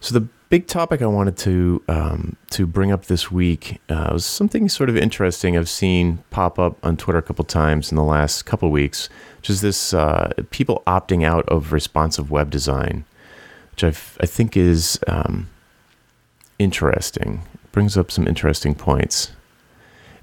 So 0.00 0.14
the 0.14 0.28
big 0.48 0.66
topic 0.66 1.02
I 1.02 1.06
wanted 1.06 1.36
to 1.38 1.82
um, 1.88 2.36
to 2.50 2.66
bring 2.66 2.92
up 2.92 3.06
this 3.06 3.30
week 3.30 3.80
uh, 3.88 4.10
was 4.12 4.24
something 4.24 4.68
sort 4.68 4.88
of 4.88 4.96
interesting 4.96 5.56
I've 5.56 5.68
seen 5.68 6.18
pop 6.30 6.58
up 6.58 6.76
on 6.84 6.96
Twitter 6.96 7.18
a 7.18 7.22
couple 7.22 7.44
times 7.44 7.90
in 7.90 7.96
the 7.96 8.04
last 8.04 8.42
couple 8.44 8.70
weeks, 8.70 9.08
which 9.38 9.50
is 9.50 9.60
this 9.60 9.92
uh, 9.92 10.32
people 10.50 10.82
opting 10.86 11.24
out 11.24 11.48
of 11.48 11.72
responsive 11.72 12.30
web 12.30 12.50
design, 12.50 13.04
which 13.72 13.84
I 13.84 13.88
I 14.22 14.26
think 14.26 14.56
is 14.56 14.98
um, 15.06 15.48
interesting. 16.58 17.42
Brings 17.72 17.96
up 17.96 18.10
some 18.10 18.26
interesting 18.26 18.74
points. 18.74 19.32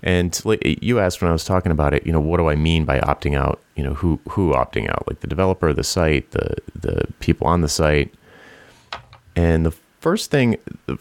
And 0.03 0.39
you 0.61 0.99
asked 0.99 1.21
when 1.21 1.29
I 1.29 1.33
was 1.33 1.43
talking 1.43 1.71
about 1.71 1.93
it, 1.93 2.05
you 2.05 2.11
know, 2.11 2.19
what 2.19 2.37
do 2.37 2.47
I 2.47 2.55
mean 2.55 2.85
by 2.85 2.99
opting 2.99 3.35
out? 3.35 3.59
You 3.75 3.83
know, 3.83 3.95
who 3.95 4.19
who 4.29 4.53
opting 4.53 4.87
out? 4.89 5.07
Like 5.07 5.21
the 5.21 5.27
developer, 5.27 5.73
the 5.73 5.83
site, 5.83 6.29
the 6.31 6.57
the 6.75 7.07
people 7.19 7.47
on 7.47 7.61
the 7.61 7.69
site. 7.69 8.13
And 9.35 9.65
the 9.65 9.71
first 9.99 10.29
thing, 10.29 10.57
the, 10.85 10.99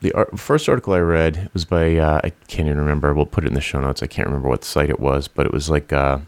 the 0.00 0.26
first 0.36 0.68
article 0.68 0.94
I 0.94 1.00
read 1.00 1.50
was 1.52 1.64
by 1.66 1.96
uh, 1.96 2.20
I 2.24 2.30
can't 2.48 2.68
even 2.68 2.78
remember. 2.78 3.12
We'll 3.12 3.26
put 3.26 3.44
it 3.44 3.48
in 3.48 3.54
the 3.54 3.60
show 3.60 3.80
notes. 3.80 4.02
I 4.02 4.06
can't 4.06 4.26
remember 4.26 4.48
what 4.48 4.64
site 4.64 4.88
it 4.88 5.00
was, 5.00 5.28
but 5.28 5.44
it 5.44 5.52
was 5.52 5.68
like 5.68 5.92
uh, 5.92 6.20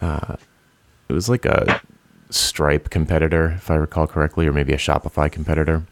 uh, 0.00 0.36
it 1.08 1.12
was 1.12 1.28
like 1.28 1.44
a 1.44 1.80
Stripe 2.30 2.90
competitor, 2.90 3.52
if 3.56 3.70
I 3.70 3.76
recall 3.76 4.06
correctly, 4.06 4.46
or 4.46 4.52
maybe 4.52 4.72
a 4.72 4.76
Shopify 4.78 5.30
competitor. 5.30 5.84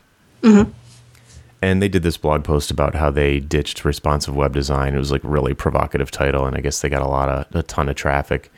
And 1.65 1.81
they 1.81 1.89
did 1.89 2.03
this 2.03 2.19
blog 2.19 2.45
post 2.45 2.71
about 2.71 2.95
how 2.95 3.11
they 3.11 3.41
ditched 3.41 3.87
responsive 3.87 4.37
web 4.37 4.53
design. 4.53 4.95
It 4.95 4.99
was 4.99 5.11
like 5.11 5.23
really 5.25 5.55
provocative 5.55 6.11
title, 6.11 6.45
and 6.45 6.55
I 6.55 6.61
guess 6.61 6.83
they 6.83 6.91
got 6.91 7.01
a 7.01 7.09
lot 7.09 7.31
of 7.31 7.57
a 7.57 7.63
ton 7.63 7.89
of 7.89 7.97
traffic. 7.97 8.53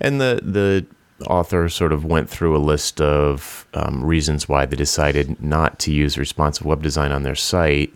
And 0.00 0.20
the 0.20 0.40
the 0.40 0.86
author 1.26 1.68
sort 1.68 1.92
of 1.92 2.04
went 2.04 2.30
through 2.30 2.56
a 2.56 2.58
list 2.58 3.00
of 3.00 3.66
um, 3.74 4.04
reasons 4.04 4.48
why 4.48 4.66
they 4.66 4.76
decided 4.76 5.42
not 5.42 5.80
to 5.80 5.92
use 5.92 6.16
responsive 6.16 6.64
web 6.64 6.80
design 6.80 7.10
on 7.10 7.24
their 7.24 7.34
site, 7.34 7.92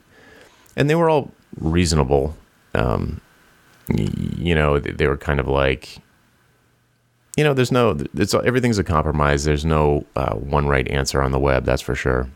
and 0.75 0.91
they 0.91 0.97
were 0.97 1.09
all 1.09 1.31
reasonable. 1.61 2.37
Um, 2.75 3.21
you 3.87 4.57
know, 4.57 4.81
they 4.81 5.07
were 5.07 5.17
kind 5.17 5.39
of 5.39 5.47
like, 5.47 5.99
you 7.37 7.45
know, 7.45 7.55
there's 7.55 7.71
no, 7.71 7.97
it's 8.13 8.35
everything's 8.35 8.79
a 8.79 8.85
compromise. 8.85 9.45
There's 9.45 9.65
no 9.65 10.05
uh, 10.17 10.35
one 10.35 10.67
right 10.67 10.89
answer 10.89 11.23
on 11.23 11.31
the 11.31 11.39
web, 11.39 11.65
that's 11.65 11.81
for 11.81 11.95
sure 11.95 12.29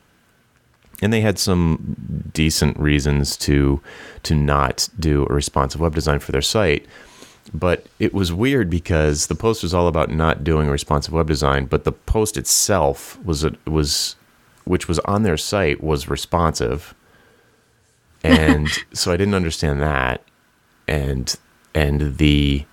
and 1.03 1.13
they 1.13 1.21
had 1.21 1.39
some 1.39 2.31
decent 2.33 2.79
reasons 2.79 3.37
to 3.37 3.83
to 4.23 4.35
not 4.35 4.89
do 4.99 5.27
a 5.29 5.35
responsive 5.35 5.81
web 5.81 5.95
design 5.95 6.21
for 6.21 6.33
their 6.33 6.41
site. 6.41 6.87
But 7.53 7.87
it 7.99 8.15
was 8.15 8.33
weird 8.33 8.71
because 8.71 9.27
the 9.27 9.35
post 9.35 9.65
was 9.65 9.75
all 9.75 9.89
about 9.89 10.11
not 10.11 10.45
doing 10.45 10.69
a 10.69 10.73
responsive 10.73 11.13
web 11.13 11.27
design 11.27 11.67
but 11.67 11.85
the 11.85 11.93
post 11.93 12.37
itself 12.37 13.19
was 13.25 13.45
a, 13.45 13.53
was 13.67 14.15
which 14.65 14.87
was 14.87 15.01
on 15.01 15.25
their 15.25 15.37
site 15.37 15.83
was 15.83 16.09
responsive. 16.09 16.95
And 18.23 18.69
so 18.95 19.13
i 19.13 19.17
didn't 19.17 19.35
understand 19.35 19.83
that. 19.83 20.23
And 20.87 21.35
and 21.75 22.19
the 22.19 22.65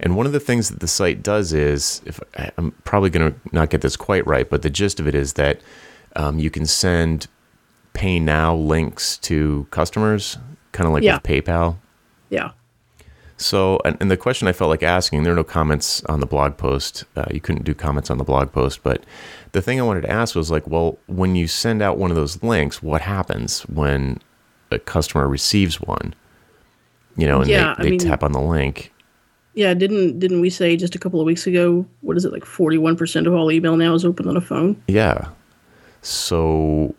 and 0.00 0.16
one 0.16 0.24
of 0.26 0.32
the 0.32 0.40
things 0.40 0.70
that 0.70 0.80
the 0.80 0.88
site 0.88 1.22
does 1.22 1.52
is 1.52 2.00
if 2.06 2.18
i'm 2.56 2.72
probably 2.84 3.10
going 3.10 3.32
to 3.32 3.38
not 3.52 3.70
get 3.70 3.82
this 3.82 3.96
quite 3.96 4.26
right 4.26 4.48
but 4.48 4.62
the 4.62 4.70
gist 4.70 4.98
of 4.98 5.06
it 5.06 5.14
is 5.14 5.34
that 5.34 5.60
um, 6.16 6.38
you 6.38 6.50
can 6.50 6.64
send 6.66 7.28
pay 7.96 8.20
now 8.20 8.54
links 8.54 9.16
to 9.18 9.66
customers, 9.70 10.38
kind 10.72 10.86
of 10.86 10.92
like 10.92 11.02
Yeah. 11.02 11.14
with 11.16 11.22
PayPal. 11.24 11.76
Yeah. 12.30 12.50
So, 13.38 13.80
and, 13.84 13.96
and 14.00 14.10
the 14.10 14.16
question 14.16 14.48
I 14.48 14.52
felt 14.52 14.70
like 14.70 14.82
asking, 14.82 15.22
there 15.22 15.32
are 15.32 15.36
no 15.36 15.44
comments 15.44 16.02
on 16.04 16.20
the 16.20 16.26
blog 16.26 16.56
post. 16.56 17.04
Uh, 17.16 17.24
you 17.30 17.40
couldn't 17.40 17.64
do 17.64 17.74
comments 17.74 18.10
on 18.10 18.18
the 18.18 18.24
blog 18.24 18.52
post, 18.52 18.82
but 18.82 19.04
the 19.52 19.60
thing 19.62 19.78
I 19.78 19.82
wanted 19.82 20.02
to 20.02 20.10
ask 20.10 20.34
was 20.34 20.50
like, 20.50 20.66
well, 20.66 20.98
when 21.06 21.36
you 21.36 21.46
send 21.46 21.82
out 21.82 21.98
one 21.98 22.10
of 22.10 22.16
those 22.16 22.42
links, 22.42 22.82
what 22.82 23.00
happens 23.02 23.60
when 23.62 24.20
a 24.70 24.78
customer 24.78 25.28
receives 25.28 25.80
one? 25.80 26.14
You 27.16 27.26
know, 27.26 27.40
and 27.40 27.50
Yeah, 27.50 27.74
I 27.78 27.82
they, 27.82 27.84
they 27.84 27.90
mean- 27.92 27.98
tap 28.00 28.22
on 28.22 28.32
the 28.32 28.40
link. 28.40 28.92
Yeah, 29.54 29.72
didn't 29.72 30.18
didn't 30.18 30.42
we 30.42 30.50
say 30.50 30.76
just 30.76 30.94
a 30.94 30.98
couple 30.98 31.18
of 31.18 31.24
weeks 31.24 31.46
ago? 31.46 31.86
What 32.02 32.18
is 32.18 32.26
it 32.26 32.32
like? 32.32 32.44
Forty 32.44 32.76
one 32.76 32.94
percent 32.94 33.26
of 33.26 33.32
all 33.32 33.50
email 33.50 33.74
now 33.78 33.94
is 33.94 34.04
open 34.04 34.28
on 34.28 34.36
a 34.36 34.40
phone. 34.42 34.76
Yeah. 34.86 35.28
So, 36.02 36.94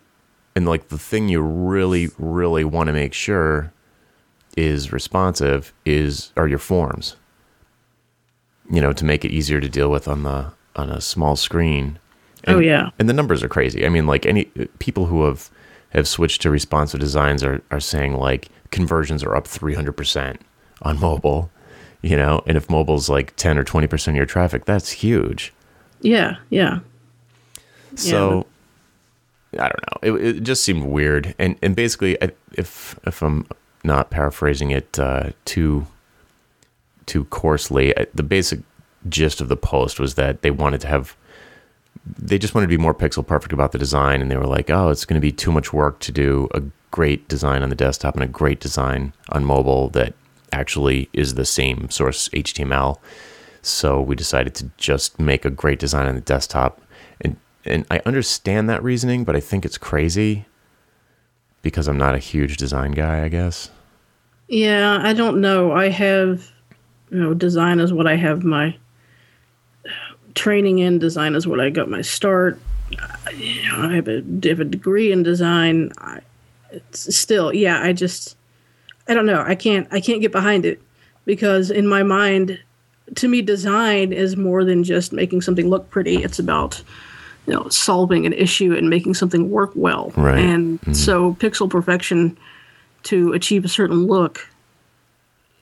and 0.58 0.68
like 0.68 0.88
the 0.90 0.98
thing 0.98 1.30
you 1.30 1.40
really, 1.42 2.10
really 2.18 2.64
want 2.64 2.88
to 2.88 2.94
make 2.94 3.14
sure 3.14 3.72
is 4.58 4.92
responsive 4.92 5.72
is 5.86 6.32
are 6.36 6.48
your 6.48 6.58
forms. 6.58 7.16
You 8.70 8.82
know, 8.82 8.92
to 8.92 9.06
make 9.06 9.24
it 9.24 9.32
easier 9.32 9.62
to 9.62 9.70
deal 9.70 9.90
with 9.92 10.08
on 10.08 10.24
the 10.24 10.52
on 10.76 10.90
a 10.90 11.00
small 11.00 11.36
screen. 11.36 12.00
Oh, 12.48 12.56
And- 12.58 12.66
yeah. 12.66 12.90
and 12.98 13.08
the 13.08 13.14
numbers 13.14 13.44
are 13.44 13.48
crazy. 13.50 13.86
I 13.86 13.90
mean, 13.90 14.08
like 14.08 14.26
any 14.26 14.46
people 14.80 15.06
who 15.06 15.26
have 15.26 15.50
have 15.92 16.08
switched 16.08 16.42
to 16.42 16.50
responsive 16.50 17.00
designs 17.00 17.44
are 17.44 17.62
are 17.72 17.80
saying 17.80 18.14
like 18.16 18.50
conversions 18.72 19.24
are 19.24 19.36
up 19.36 19.46
three 19.48 19.76
hundred 19.76 19.94
percent 19.96 20.42
on 20.82 21.00
mobile. 21.00 21.50
You 22.02 22.16
know, 22.16 22.42
and 22.48 22.58
if 22.58 22.70
mobile's 22.70 23.10
like 23.10 23.36
ten 23.36 23.58
or 23.58 23.64
twenty 23.64 23.88
percent 23.88 24.16
of 24.16 24.18
your 24.18 24.26
traffic, 24.26 24.66
that's 24.66 24.90
huge. 24.92 25.54
Yeah, 26.02 26.38
yeah. 26.50 26.80
So 27.96 28.46
I 29.54 29.70
don't 29.70 30.04
know. 30.04 30.16
It, 30.16 30.38
it 30.38 30.44
just 30.44 30.64
seemed 30.64 30.86
weird, 30.86 31.34
and 31.40 31.58
and 31.62 31.76
basically, 31.76 32.18
if 32.54 33.00
if 33.06 33.22
I'm 33.22 33.48
not 33.84 34.10
paraphrasing 34.10 34.72
it 34.72 35.00
uh, 35.00 35.32
too 35.46 35.88
too 37.06 37.26
coarsely, 37.26 37.94
the 38.14 38.24
basic 38.24 38.60
gist 39.08 39.40
of 39.40 39.48
the 39.48 39.56
post 39.56 40.00
was 40.00 40.16
that 40.16 40.42
they 40.42 40.52
wanted 40.52 40.82
to 40.82 40.88
have 40.88 41.16
they 42.18 42.38
just 42.38 42.54
wanted 42.56 42.68
to 42.68 42.78
be 42.78 42.82
more 42.82 42.94
pixel 42.94 43.26
perfect 43.26 43.54
about 43.54 43.72
the 43.72 43.78
design, 43.78 44.22
and 44.22 44.30
they 44.32 44.38
were 44.38 44.46
like, 44.46 44.70
oh, 44.70 44.90
it's 44.90 45.06
going 45.06 45.20
to 45.20 45.26
be 45.26 45.32
too 45.32 45.52
much 45.52 45.74
work 45.74 46.00
to 46.00 46.12
do 46.12 46.48
a 46.54 46.62
great 46.92 47.28
design 47.28 47.64
on 47.64 47.70
the 47.70 47.76
desktop 47.76 48.16
and 48.16 48.24
a 48.24 48.28
great 48.28 48.60
design 48.60 49.14
on 49.30 49.44
mobile 49.44 49.90
that 49.90 50.14
actually 50.52 51.10
is 51.14 51.36
the 51.36 51.46
same 51.46 51.90
source 51.90 52.30
HTML. 52.30 52.98
So 53.62 54.00
we 54.02 54.16
decided 54.16 54.56
to 54.56 54.72
just 54.78 55.20
make 55.20 55.44
a 55.44 55.50
great 55.50 55.80
design 55.80 56.08
on 56.08 56.16
the 56.16 56.22
desktop. 56.22 56.82
And 57.68 57.86
I 57.92 58.02
understand 58.06 58.70
that 58.70 58.84
reasoning, 58.84 59.24
but 59.24 59.36
I 59.36 59.40
think 59.40 59.66
it's 59.66 59.78
crazy 59.78 60.46
because 61.62 61.88
I'm 61.88 61.98
not 61.98 62.16
a 62.16 62.20
huge 62.20 62.58
design 62.58 62.92
guy, 62.92 63.24
I 63.24 63.28
guess. 63.28 63.70
Yeah, 64.48 65.00
I 65.04 65.14
don't 65.14 65.42
know. 65.42 65.74
I 65.74 65.90
have, 65.90 66.50
you 67.12 67.20
know, 67.20 67.34
design 67.34 67.80
is 67.80 67.92
what 67.92 68.08
I 68.08 68.16
have 68.16 68.44
my 68.44 68.78
training 70.36 70.80
in. 70.80 71.00
Design 71.00 71.36
is 71.36 71.46
what 71.46 71.60
I 71.60 71.70
got 71.70 71.90
my 71.90 72.02
start. 72.02 72.60
I, 73.26 73.32
you 73.32 73.64
know, 73.64 73.90
I 73.90 73.96
have 73.96 74.08
a, 74.08 74.24
have 74.48 74.62
a 74.62 74.66
degree 74.66 75.12
in 75.12 75.24
design. 75.24 75.92
I, 75.98 76.22
it's 76.72 77.16
still, 77.16 77.54
yeah. 77.54 77.82
I 77.82 77.92
just, 77.92 78.38
I 79.08 79.14
don't 79.14 79.26
know. 79.26 79.44
I 79.46 79.56
can't, 79.56 79.88
I 79.92 80.00
can't 80.00 80.22
get 80.22 80.32
behind 80.32 80.66
it 80.66 80.82
because 81.26 81.70
in 81.70 81.88
my 81.88 82.04
mind, 82.04 82.60
to 83.16 83.28
me, 83.28 83.42
design 83.42 84.14
is 84.14 84.38
more 84.38 84.64
than 84.64 84.84
just 84.84 85.12
making 85.14 85.42
something 85.42 85.70
look 85.70 85.90
pretty. 85.90 86.24
It's 86.24 86.40
about 86.40 86.82
you 87.48 87.54
know 87.54 87.68
solving 87.70 88.26
an 88.26 88.34
issue 88.34 88.76
and 88.76 88.90
making 88.90 89.14
something 89.14 89.50
work 89.50 89.72
well. 89.74 90.12
Right. 90.16 90.38
And 90.38 90.80
mm-hmm. 90.82 90.94
so 90.94 91.34
pixel 91.36 91.70
perfection 91.70 92.38
to 93.04 93.34
achieve 93.34 93.64
a 93.66 93.70
certain 93.70 94.06
look, 94.06 94.48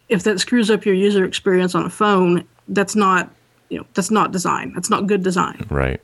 if 0.10 0.24
that 0.24 0.40
screws 0.40 0.70
up 0.72 0.86
your 0.86 0.96
user 0.96 1.24
experience 1.24 1.76
on 1.76 1.86
a 1.86 1.90
phone, 1.90 2.46
that's 2.68 2.96
not 2.96 3.32
you 3.70 3.78
know 3.78 3.86
that's 3.94 4.12
not 4.12 4.32
design. 4.32 4.74
That's 4.74 4.90
not 4.90 5.08
good 5.08 5.24
design. 5.24 5.66
Right. 5.70 6.02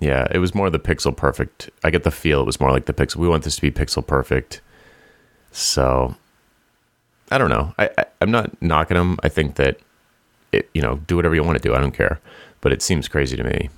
Yeah, 0.00 0.26
it 0.30 0.38
was 0.38 0.54
more 0.54 0.70
the 0.70 0.78
pixel 0.78 1.16
perfect. 1.16 1.70
I 1.84 1.90
get 1.90 2.04
the 2.04 2.10
feel 2.10 2.40
it 2.40 2.46
was 2.46 2.58
more 2.58 2.70
like 2.70 2.86
the 2.86 2.94
pixel. 2.94 3.16
We 3.16 3.28
want 3.28 3.44
this 3.44 3.56
to 3.56 3.62
be 3.62 3.70
pixel 3.70 4.04
perfect. 4.04 4.62
So, 5.52 6.14
I 7.30 7.38
don't 7.38 7.50
know. 7.50 7.74
I, 7.78 7.90
I 7.98 8.04
I'm 8.20 8.30
not 8.30 8.60
knocking 8.62 8.96
them. 8.96 9.18
I 9.22 9.28
think 9.28 9.56
that 9.56 9.78
it, 10.52 10.70
you 10.74 10.80
know, 10.80 10.96
do 11.06 11.16
whatever 11.16 11.34
you 11.34 11.44
want 11.44 11.58
to 11.58 11.62
do. 11.62 11.74
I 11.74 11.80
don't 11.80 11.92
care. 11.92 12.18
But 12.62 12.72
it 12.72 12.82
seems 12.82 13.08
crazy 13.08 13.36
to 13.36 13.44
me. 13.44 13.68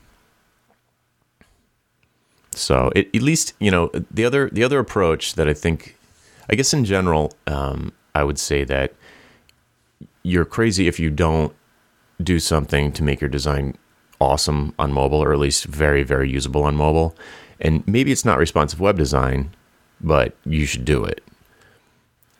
So, 2.54 2.90
it, 2.94 3.08
at 3.14 3.22
least 3.22 3.54
you 3.60 3.70
know 3.70 3.90
the 4.10 4.24
other 4.24 4.50
the 4.50 4.62
other 4.64 4.78
approach 4.78 5.34
that 5.34 5.48
I 5.48 5.54
think, 5.54 5.96
I 6.50 6.54
guess 6.54 6.72
in 6.74 6.84
general, 6.84 7.32
um, 7.46 7.92
I 8.14 8.24
would 8.24 8.38
say 8.38 8.64
that 8.64 8.92
you're 10.22 10.44
crazy 10.44 10.86
if 10.86 11.00
you 11.00 11.10
don't 11.10 11.54
do 12.22 12.38
something 12.38 12.92
to 12.92 13.02
make 13.02 13.20
your 13.20 13.30
design 13.30 13.76
awesome 14.20 14.72
on 14.78 14.92
mobile 14.92 15.18
or 15.18 15.32
at 15.32 15.38
least 15.38 15.64
very 15.64 16.02
very 16.04 16.30
usable 16.30 16.62
on 16.62 16.76
mobile. 16.76 17.16
And 17.60 17.86
maybe 17.88 18.12
it's 18.12 18.24
not 18.24 18.38
responsive 18.38 18.80
web 18.80 18.96
design 18.96 19.50
but 20.00 20.34
you 20.44 20.66
should 20.66 20.84
do 20.84 21.04
it. 21.04 21.22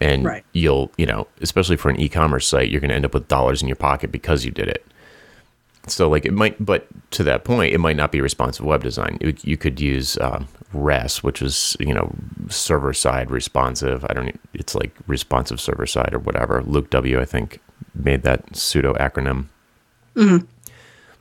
And 0.01 0.25
Right. 0.25 0.45
you'll 0.53 0.93
you 0.97 1.07
know 1.07 1.27
especially 1.41 1.77
for 1.77 1.91
an 1.91 1.99
e-commerce 1.99 2.47
site 2.47 2.71
you're 2.71 2.81
going 2.81 2.91
to 2.91 2.95
end 2.95 3.05
up 3.05 3.15
with 3.15 3.27
dollars 3.29 3.63
in 3.63 3.69
your 3.69 3.77
pocket 3.77 4.13
because 4.13 4.45
you 4.45 4.51
did 4.53 4.69
it 4.69 4.85
so 5.87 6.09
like 6.09 6.25
it 6.25 6.33
might 6.33 6.65
but 6.65 6.87
to 7.11 7.23
that 7.25 7.45
point 7.45 7.75
it 7.75 7.79
might 7.79 7.97
not 7.97 8.13
be 8.13 8.21
responsive 8.21 8.65
web 8.65 8.83
design. 8.83 9.19
You, 9.21 9.35
you 9.43 9.57
could 9.57 9.81
use 9.81 10.17
um, 10.19 10.49
RESS 10.73 11.23
which 11.23 11.43
is 11.43 11.77
you 11.81 11.93
know 11.93 12.15
server 12.49 12.93
side 12.93 13.31
responsive. 13.31 14.05
I 14.09 14.15
don't 14.15 14.39
it's 14.55 14.75
like 14.75 14.95
responsive 15.07 15.61
server 15.61 15.87
side 15.87 16.15
or 16.15 16.19
whatever. 16.19 16.63
Luke 16.63 16.91
w 16.91 17.21
i 17.21 17.25
think 17.25 17.61
made 17.95 18.23
that 18.23 18.57
pseudo 18.57 18.95
acronym 18.95 19.47
Hmm. 20.15 20.39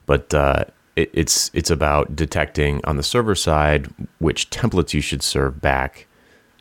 but 0.06 0.32
uh, 0.34 0.64
it, 0.96 1.10
it's 1.14 1.50
it's 1.54 1.70
about 1.70 2.14
detecting 2.14 2.80
on 2.84 2.96
the 2.96 3.02
server 3.02 3.34
side 3.34 3.88
which 4.18 4.50
templates 4.50 4.92
you 4.94 5.00
should 5.00 5.22
serve 5.22 5.60
back 5.60 6.06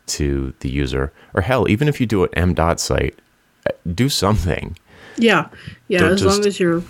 to 0.07 0.53
the 0.61 0.69
user. 0.69 1.11
Or 1.33 1.41
hell 1.41 1.69
even 1.69 1.87
if 1.87 1.99
you 1.99 2.07
do 2.07 2.23
an 2.23 2.29
m 2.33 2.53
dot 2.53 2.79
site 2.79 3.19
uh, 3.67 3.73
do 3.93 4.09
something. 4.09 4.77
Yeah, 5.17 5.49
yeah. 5.89 5.99
Don't 5.99 6.13
as 6.13 6.25
long 6.25 6.45
as 6.45 6.59
you're 6.59 6.81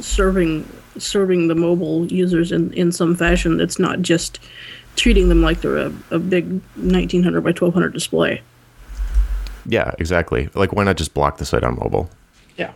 serving 0.00 0.66
serving 0.98 1.48
the 1.48 1.54
mobile 1.54 2.06
users 2.06 2.52
in 2.52 2.72
in 2.74 2.92
some 2.92 3.14
fashion, 3.16 3.60
it's 3.60 3.78
not 3.78 4.02
just 4.02 4.38
treating 4.96 5.28
them 5.28 5.40
like 5.42 5.60
they're 5.62 5.78
a, 5.78 5.92
a 6.10 6.18
big 6.18 6.44
1900 6.76 7.40
by 7.40 7.48
1200 7.48 7.92
display. 7.94 8.42
yeah 9.66 9.92
exactly 9.98 10.48
like 10.54 10.72
why 10.72 10.84
not 10.84 10.96
just 10.96 11.14
block 11.14 11.38
the 11.38 11.44
site 11.44 11.62
on 11.64 11.76
mobile 11.76 12.10
Yeah. 12.58 12.72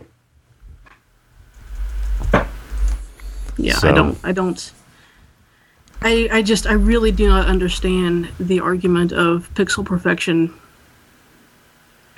Yeah, 3.58 3.74
So- 3.74 3.88
I 3.88 3.92
don't. 3.92 4.18
I 4.24 4.32
don't. 4.32 4.72
I 6.02 6.28
I 6.30 6.42
just 6.42 6.66
I 6.66 6.72
really 6.74 7.10
do 7.10 7.26
not 7.26 7.46
understand 7.46 8.28
the 8.38 8.60
argument 8.60 9.12
of 9.12 9.48
pixel 9.54 9.84
perfection 9.84 10.52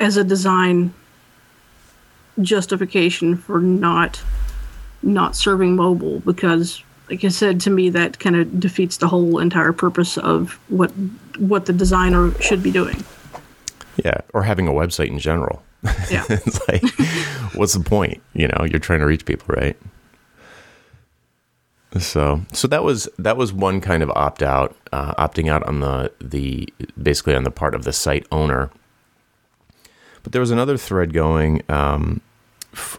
as 0.01 0.17
a 0.17 0.25
design 0.25 0.93
justification 2.41 3.37
for 3.37 3.61
not 3.61 4.21
not 5.03 5.37
serving 5.37 5.77
mobile 5.77 6.21
because 6.21 6.83
like 7.11 7.25
I 7.25 7.29
said 7.29 7.61
to 7.63 7.71
me 7.71 7.89
that 7.91 8.19
kind 8.19 8.37
of 8.37 8.61
defeats 8.61 8.97
the 8.99 9.09
whole 9.09 9.39
entire 9.39 9.73
purpose 9.73 10.19
of 10.19 10.59
what 10.69 10.91
what 11.39 11.67
the 11.67 11.73
designer 11.73 12.33
should 12.41 12.63
be 12.63 12.71
doing. 12.71 13.03
yeah 14.05 14.19
or 14.35 14.43
having 14.43 14.69
a 14.69 14.73
website 14.73 15.09
in 15.09 15.19
general 15.19 15.63
Yeah. 16.11 16.25
it's 16.29 16.61
like 16.69 16.83
what's 17.55 17.73
the 17.75 17.85
point 17.85 18.21
you 18.35 18.49
know 18.49 18.65
you're 18.65 18.81
trying 18.81 18.99
to 19.01 19.07
reach 19.07 19.25
people 19.25 19.47
right 19.55 19.77
so 21.99 22.43
so 22.53 22.69
that 22.69 22.85
was 22.85 23.09
that 23.19 23.37
was 23.37 23.53
one 23.53 23.81
kind 23.81 24.03
of 24.03 24.11
opt 24.11 24.43
out 24.43 24.77
uh, 24.93 25.15
opting 25.15 25.49
out 25.51 25.63
on 25.63 25.81
the 25.81 26.13
the 26.21 26.69
basically 27.01 27.35
on 27.35 27.45
the 27.45 27.51
part 27.51 27.75
of 27.75 27.85
the 27.85 27.93
site 27.93 28.27
owner 28.31 28.71
but 30.23 30.33
there 30.33 30.41
was 30.41 30.51
another 30.51 30.77
thread 30.77 31.13
going 31.15 31.63
um 31.71 32.21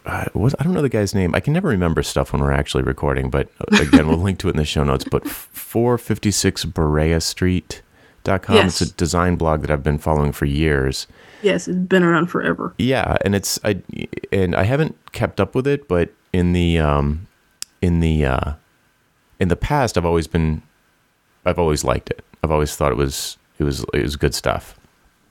uh, 0.06 0.26
was 0.34 0.56
I 0.60 0.64
don't 0.64 0.74
know 0.74 0.82
the 0.82 0.90
guy's 0.90 1.14
name. 1.16 1.36
I 1.36 1.40
can 1.40 1.54
never 1.54 1.68
remember 1.70 2.04
stuff 2.04 2.34
when 2.34 2.42
we're 2.42 2.52
actually 2.52 2.84
recording, 2.84 3.30
but 3.30 3.50
uh, 3.62 3.82
again, 3.82 4.08
we'll 4.08 4.18
link 4.18 4.40
to 4.40 4.48
it 4.48 4.52
in 4.52 4.58
the 4.58 4.66
show 4.66 4.84
notes. 4.84 5.06
But 5.10 5.28
456 5.28 6.66
Berea 6.66 7.22
Street.com. 7.22 8.56
Yes. 8.56 8.82
It's 8.82 8.92
a 8.92 8.94
design 8.96 9.36
blog 9.36 9.62
that 9.62 9.72
I've 9.72 9.84
been 9.84 9.98
following 10.00 10.32
for 10.32 10.46
years. 10.46 11.08
yes, 11.42 11.68
it's 11.68 11.78
been 11.78 12.04
around 12.04 12.28
forever. 12.28 12.74
Yeah, 12.78 13.18
and 13.24 13.36
it's 13.36 13.60
I 13.64 13.82
and 14.32 14.56
I 14.56 14.64
haven't 14.64 14.98
kept 15.12 15.40
up 15.40 15.56
with 15.56 15.68
it, 15.68 15.88
but 15.88 16.12
in 16.34 16.54
the 16.54 16.80
um 16.80 17.28
in 17.82 18.00
the 18.02 18.26
uh 18.26 18.54
in 19.40 19.48
the 19.48 19.56
past 19.56 19.98
I've 19.98 20.06
always 20.06 20.28
been 20.28 20.62
I've 21.46 21.60
always 21.60 21.84
liked 21.84 22.10
it. 22.10 22.24
I've 22.44 22.52
always 22.52 22.76
thought 22.76 22.92
it 22.92 22.98
was 22.98 23.38
it 23.58 23.64
was 23.64 23.86
it 23.94 24.02
was 24.02 24.16
good 24.16 24.34
stuff. 24.36 24.78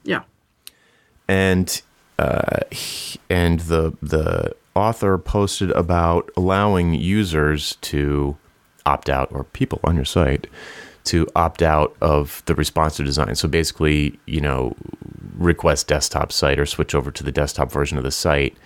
Yeah. 0.05 0.23
And 1.29 1.83
uh 2.19 2.61
and 3.31 3.61
the 3.61 3.97
the 4.03 4.55
author 4.75 5.19
posted 5.19 5.71
about 5.73 6.31
allowing 6.37 6.95
users 6.95 7.77
to 7.81 8.37
opt 8.87 9.11
out 9.11 9.29
or 9.33 9.45
people 9.45 9.81
on 9.85 9.97
your 9.97 10.05
site 10.05 10.47
to 11.05 11.27
opt 11.35 11.63
out 11.63 11.97
of 12.01 12.43
the 12.47 12.55
responsive 12.55 13.07
design. 13.07 13.35
So 13.35 13.49
basically, 13.49 14.19
you 14.27 14.41
know, 14.41 14.75
request 15.37 15.89
desktop 15.89 16.33
site 16.33 16.59
or 16.59 16.67
switch 16.67 16.95
over 16.95 17.11
to 17.11 17.25
the 17.25 17.33
desktop 17.33 17.73
version 17.73 17.97
of 17.97 18.05
the 18.05 18.11
site, 18.11 18.57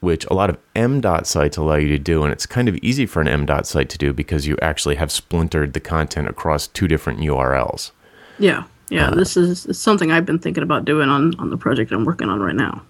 which 0.00 0.24
a 0.26 0.34
lot 0.34 0.48
of 0.50 0.58
M 0.74 1.00
dot 1.00 1.26
sites 1.26 1.56
allow 1.58 1.74
you 1.76 1.88
to 1.88 1.98
do. 1.98 2.22
And 2.22 2.32
it's 2.32 2.46
kind 2.46 2.68
of 2.68 2.76
easy 2.76 3.04
for 3.06 3.20
an 3.20 3.28
M 3.28 3.44
dot 3.46 3.66
site 3.66 3.90
to 3.90 3.98
do 3.98 4.12
because 4.12 4.46
you 4.46 4.56
actually 4.62 4.94
have 4.96 5.12
splintered 5.12 5.74
the 5.74 5.80
content 5.80 6.26
across 6.28 6.66
two 6.66 6.88
different 6.88 7.20
URLs. 7.20 7.90
Yeah, 8.38 8.64
yeah. 8.92 9.08
Uh, 9.08 9.14
this 9.14 9.36
is 9.36 9.66
something 9.78 10.12
I've 10.12 10.26
been 10.26 10.38
thinking 10.38 10.62
about 10.62 10.84
doing 10.84 11.08
on 11.08 11.34
on 11.38 11.50
the 11.50 11.56
project 11.56 11.92
I'm 11.92 12.04
working 12.04 12.28
on 12.28 12.40
right 12.40 12.54
now. 12.54 12.82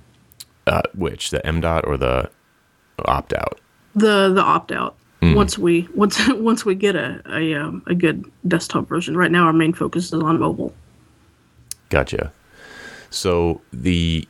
Uh, 0.67 0.83
which 0.95 1.31
the 1.31 1.45
M 1.47 1.61
dot 1.61 1.87
or 1.87 1.97
the 1.97 2.31
opt 3.05 3.33
out? 3.33 3.61
The 3.95 4.33
the 4.33 4.43
opt 4.43 4.73
out. 4.73 4.97
Once 5.23 5.57
we 5.57 5.89
once 5.95 6.21
once 6.33 6.65
we 6.65 6.75
get 6.75 6.97
a 6.97 7.23
a 7.31 7.55
um, 7.55 7.83
a 7.87 7.95
good 7.95 8.25
desktop 8.49 8.89
version. 8.89 9.17
Right 9.17 9.31
now, 9.31 9.45
our 9.45 9.53
main 9.53 9.73
focus 9.73 10.07
is 10.07 10.15
on 10.15 10.41
mobile. 10.41 10.75
Gotcha. 11.91 12.33
So 13.11 13.61
the 13.73 14.27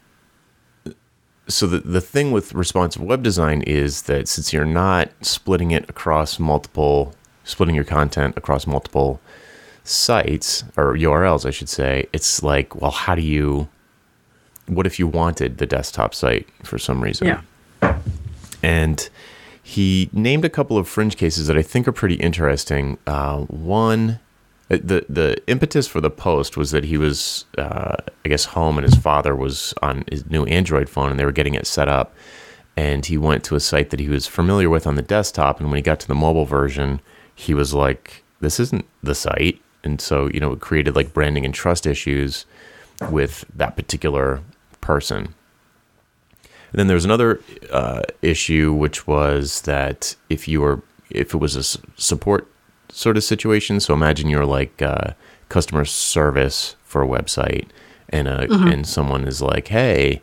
so 1.48 1.66
the 1.66 1.78
the 1.78 2.00
thing 2.00 2.32
with 2.32 2.52
responsive 2.52 3.02
web 3.02 3.22
design 3.22 3.62
is 3.62 4.02
that 4.02 4.28
since 4.28 4.52
you're 4.52 4.66
not 4.66 5.10
splitting 5.22 5.70
it 5.70 5.88
across 5.88 6.38
multiple 6.38 7.14
splitting 7.44 7.74
your 7.74 7.84
content 7.84 8.36
across 8.36 8.66
multiple 8.66 9.20
sites 9.84 10.64
or 10.76 10.94
URLs, 10.94 11.44
I 11.46 11.50
should 11.50 11.68
say, 11.68 12.06
it's 12.12 12.42
like, 12.42 12.74
well, 12.80 12.90
how 12.90 13.14
do 13.14 13.22
you 13.22 13.68
what 14.66 14.86
if 14.86 14.98
you 14.98 15.06
wanted 15.06 15.58
the 15.58 15.66
desktop 15.66 16.14
site 16.14 16.48
for 16.62 16.78
some 16.78 17.02
reason? 17.02 17.26
Yeah. 17.82 17.98
and 18.62 19.08
he 19.62 20.08
named 20.12 20.44
a 20.44 20.48
couple 20.50 20.78
of 20.78 20.88
fringe 20.88 21.16
cases 21.16 21.46
that 21.46 21.56
I 21.56 21.62
think 21.62 21.86
are 21.86 21.92
pretty 21.92 22.14
interesting. 22.16 22.98
Uh, 23.06 23.40
one, 23.42 24.18
uh, 24.70 24.78
the 24.82 25.04
the 25.08 25.42
impetus 25.46 25.86
for 25.86 26.00
the 26.00 26.10
post 26.10 26.56
was 26.56 26.70
that 26.70 26.84
he 26.84 26.96
was, 26.96 27.44
uh, 27.58 27.96
I 28.24 28.28
guess, 28.28 28.46
home 28.46 28.78
and 28.78 28.84
his 28.84 28.94
father 28.94 29.34
was 29.34 29.74
on 29.82 30.04
his 30.10 30.28
new 30.30 30.44
Android 30.46 30.88
phone 30.88 31.10
and 31.10 31.18
they 31.18 31.24
were 31.24 31.32
getting 31.32 31.54
it 31.54 31.66
set 31.66 31.88
up. 31.88 32.14
And 32.74 33.04
he 33.04 33.18
went 33.18 33.44
to 33.44 33.54
a 33.54 33.60
site 33.60 33.90
that 33.90 34.00
he 34.00 34.08
was 34.08 34.26
familiar 34.26 34.70
with 34.70 34.86
on 34.86 34.94
the 34.94 35.02
desktop, 35.02 35.60
and 35.60 35.68
when 35.68 35.76
he 35.76 35.82
got 35.82 36.00
to 36.00 36.08
the 36.08 36.14
mobile 36.14 36.46
version, 36.46 37.02
he 37.34 37.52
was 37.52 37.74
like, 37.74 38.24
"This 38.40 38.58
isn't 38.58 38.86
the 39.02 39.14
site." 39.14 39.60
And 39.84 40.00
so, 40.00 40.28
you 40.28 40.40
know, 40.40 40.52
it 40.52 40.60
created 40.60 40.94
like 40.96 41.12
branding 41.12 41.44
and 41.44 41.52
trust 41.54 41.86
issues 41.86 42.46
with 43.10 43.44
that 43.54 43.76
particular 43.76 44.40
person. 44.80 45.34
And 46.70 46.78
then 46.78 46.86
there 46.86 46.94
was 46.94 47.04
another 47.04 47.40
uh, 47.70 48.02
issue, 48.22 48.72
which 48.72 49.06
was 49.06 49.62
that 49.62 50.16
if 50.30 50.46
you 50.48 50.60
were, 50.60 50.82
if 51.10 51.34
it 51.34 51.38
was 51.38 51.56
a 51.56 51.62
support 52.00 52.48
sort 52.90 53.16
of 53.16 53.24
situation, 53.24 53.80
so 53.80 53.92
imagine 53.92 54.28
you're 54.30 54.46
like 54.46 54.80
uh, 54.80 55.10
customer 55.48 55.84
service 55.84 56.76
for 56.84 57.02
a 57.02 57.06
website, 57.06 57.66
and 58.08 58.26
a, 58.28 58.50
and 58.50 58.86
someone 58.86 59.24
is 59.26 59.42
like, 59.42 59.68
"Hey, 59.68 60.22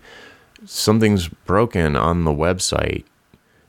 something's 0.66 1.28
broken 1.28 1.96
on 1.96 2.24
the 2.24 2.32
website." 2.32 3.04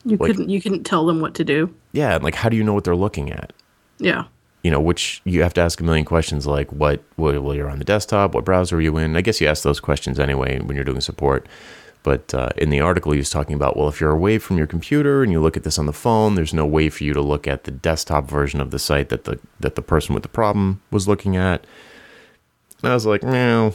You 0.04 0.16
Like- 0.16 0.30
couldn't 0.30 0.48
you 0.48 0.62
couldn't 0.62 0.84
tell 0.84 1.04
them 1.04 1.20
what 1.20 1.34
to 1.34 1.44
do. 1.44 1.74
Yeah, 1.92 2.16
like, 2.16 2.36
how 2.36 2.48
do 2.48 2.56
you 2.56 2.64
know 2.64 2.72
what 2.72 2.84
they're 2.84 2.96
looking 2.96 3.30
at? 3.30 3.52
Yeah. 3.98 4.24
You 4.62 4.70
know, 4.70 4.80
which 4.80 5.22
you 5.24 5.42
have 5.42 5.54
to 5.54 5.60
ask 5.60 5.80
a 5.80 5.84
million 5.84 6.04
questions 6.04 6.46
like 6.46 6.70
what, 6.72 7.02
what 7.16 7.42
well, 7.42 7.54
you're 7.54 7.70
on 7.70 7.78
the 7.78 7.84
desktop, 7.84 8.34
what 8.34 8.44
browser 8.44 8.76
are 8.76 8.80
you 8.80 8.96
in? 8.98 9.16
I 9.16 9.20
guess 9.22 9.40
you 9.40 9.46
ask 9.46 9.62
those 9.62 9.80
questions 9.80 10.18
anyway 10.18 10.58
when 10.60 10.76
you're 10.76 10.84
doing 10.84 11.00
support. 11.00 11.46
But 12.02 12.32
uh, 12.32 12.48
in 12.56 12.70
the 12.70 12.80
article, 12.80 13.12
he 13.12 13.18
was 13.18 13.28
talking 13.28 13.54
about 13.54 13.76
well, 13.76 13.88
if 13.88 14.00
you're 14.00 14.10
away 14.10 14.38
from 14.38 14.56
your 14.56 14.66
computer 14.66 15.22
and 15.22 15.30
you 15.30 15.40
look 15.40 15.56
at 15.56 15.64
this 15.64 15.78
on 15.78 15.86
the 15.86 15.92
phone, 15.92 16.34
there's 16.34 16.54
no 16.54 16.64
way 16.64 16.88
for 16.88 17.04
you 17.04 17.12
to 17.12 17.20
look 17.20 17.46
at 17.46 17.64
the 17.64 17.70
desktop 17.70 18.28
version 18.28 18.60
of 18.60 18.70
the 18.70 18.78
site 18.78 19.10
that 19.10 19.24
the 19.24 19.38
that 19.60 19.74
the 19.74 19.82
person 19.82 20.14
with 20.14 20.22
the 20.22 20.28
problem 20.28 20.80
was 20.90 21.06
looking 21.06 21.36
at. 21.36 21.66
And 22.82 22.90
I 22.90 22.94
was 22.94 23.04
like, 23.04 23.22
no. 23.22 23.74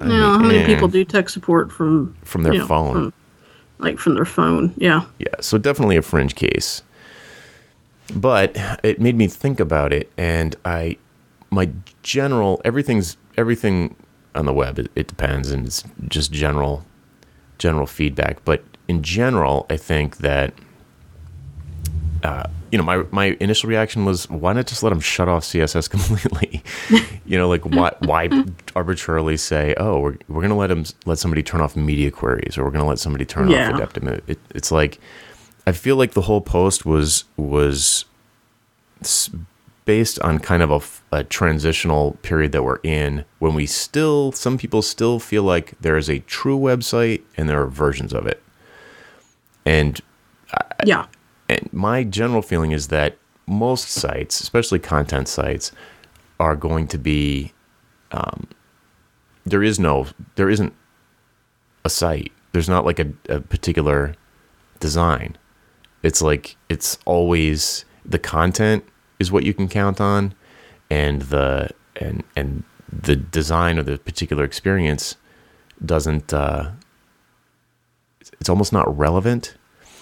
I 0.00 0.08
Now, 0.08 0.38
how 0.38 0.44
many 0.44 0.58
eh, 0.60 0.66
people 0.66 0.88
do 0.88 1.04
tech 1.04 1.28
support 1.28 1.70
from 1.70 2.16
from 2.24 2.42
their 2.42 2.54
you 2.54 2.58
know, 2.60 2.66
phone? 2.66 2.92
from- 2.92 3.12
like 3.78 3.98
from 3.98 4.14
their 4.14 4.24
phone? 4.24 4.74
Yeah. 4.76 5.04
Yeah, 5.18 5.34
so 5.40 5.56
definitely 5.56 5.96
a 5.96 6.02
fringe 6.02 6.34
case. 6.34 6.82
But 8.14 8.56
it 8.82 9.00
made 9.00 9.16
me 9.16 9.26
think 9.28 9.60
about 9.60 9.92
it, 9.92 10.10
and 10.16 10.56
I, 10.64 10.96
my 11.50 11.70
general 12.02 12.60
everything's 12.64 13.16
everything 13.36 13.94
on 14.34 14.46
the 14.46 14.52
web. 14.52 14.78
It, 14.78 14.90
it 14.96 15.06
depends, 15.08 15.50
and 15.50 15.66
it's 15.66 15.84
just 16.08 16.32
general, 16.32 16.84
general 17.58 17.86
feedback. 17.86 18.44
But 18.44 18.62
in 18.88 19.02
general, 19.02 19.66
I 19.70 19.76
think 19.76 20.18
that, 20.18 20.52
uh, 22.22 22.44
you 22.70 22.78
know, 22.78 22.84
my 22.84 23.04
my 23.10 23.36
initial 23.40 23.68
reaction 23.68 24.04
was, 24.04 24.28
why 24.28 24.52
not 24.52 24.66
just 24.66 24.82
let 24.82 24.90
them 24.90 25.00
shut 25.00 25.28
off 25.28 25.42
CSS 25.44 25.88
completely? 25.94 26.62
you 27.24 27.38
know, 27.38 27.48
like 27.48 27.64
why 27.64 27.92
why 28.00 28.28
arbitrarily 28.76 29.36
say, 29.36 29.74
oh, 29.78 30.00
we're 30.00 30.16
we're 30.28 30.42
gonna 30.42 30.56
let 30.56 30.68
them 30.68 30.84
let 31.06 31.18
somebody 31.18 31.42
turn 31.42 31.60
off 31.60 31.76
media 31.76 32.10
queries, 32.10 32.56
or 32.58 32.64
we're 32.64 32.70
gonna 32.70 32.86
let 32.86 32.98
somebody 32.98 33.24
turn 33.24 33.48
Yeah. 33.48 33.68
off 33.70 33.74
adaptive. 33.76 34.02
Mo- 34.02 34.20
It, 34.26 34.38
it's 34.54 34.70
like, 34.70 34.98
I 35.70 35.72
feel 35.72 35.94
like 35.94 36.14
the 36.14 36.22
whole 36.22 36.40
post 36.40 36.84
was 36.84 37.24
was 37.36 38.04
based 39.84 40.18
on 40.18 40.40
kind 40.40 40.64
of 40.64 41.00
a 41.12 41.22
transitional 41.22 42.18
period 42.22 42.50
that 42.50 42.64
we're 42.64 42.80
in 42.82 43.24
when 43.38 43.54
we 43.54 43.66
still 43.66 44.32
some 44.32 44.58
people 44.58 44.82
still 44.82 45.20
feel 45.20 45.44
like 45.44 45.74
there 45.80 45.96
is 45.96 46.10
a 46.10 46.18
true 46.20 46.58
website 46.58 47.22
and 47.36 47.48
there 47.48 47.62
are 47.62 47.68
versions 47.68 48.12
of 48.12 48.26
it 48.26 48.42
and 49.64 50.00
Yeah. 50.84 51.06
and 51.48 51.68
my 51.72 52.02
general 52.02 52.42
feeling 52.42 52.72
is 52.72 52.88
that 52.88 53.16
most 53.46 53.90
sites, 53.90 54.40
especially 54.40 54.80
content 54.80 55.28
sites, 55.28 55.70
are 56.40 56.56
going 56.56 56.88
to 56.88 56.98
be. 56.98 57.52
Um, 58.10 58.48
there 59.46 59.62
is 59.62 59.78
no, 59.78 60.06
there 60.34 60.50
isn't 60.50 60.72
a 61.84 61.90
site. 61.90 62.32
There's 62.52 62.68
not 62.68 62.84
like 62.84 62.98
a, 62.98 63.12
a 63.28 63.40
particular 63.40 64.14
design. 64.80 65.36
It's 66.02 66.22
like 66.22 66.56
it's 66.68 66.98
always 67.04 67.84
the 68.04 68.18
content 68.18 68.84
is 69.18 69.30
what 69.30 69.44
you 69.44 69.52
can 69.54 69.68
count 69.68 70.00
on, 70.00 70.34
and 70.90 71.22
the 71.22 71.70
and 71.96 72.22
and 72.36 72.64
the 72.90 73.16
design 73.16 73.78
or 73.78 73.82
the 73.82 73.98
particular 73.98 74.44
experience 74.44 75.16
doesn't. 75.84 76.32
Uh, 76.32 76.70
it's 78.40 78.48
almost 78.48 78.72
not 78.72 78.96
relevant. 78.96 79.54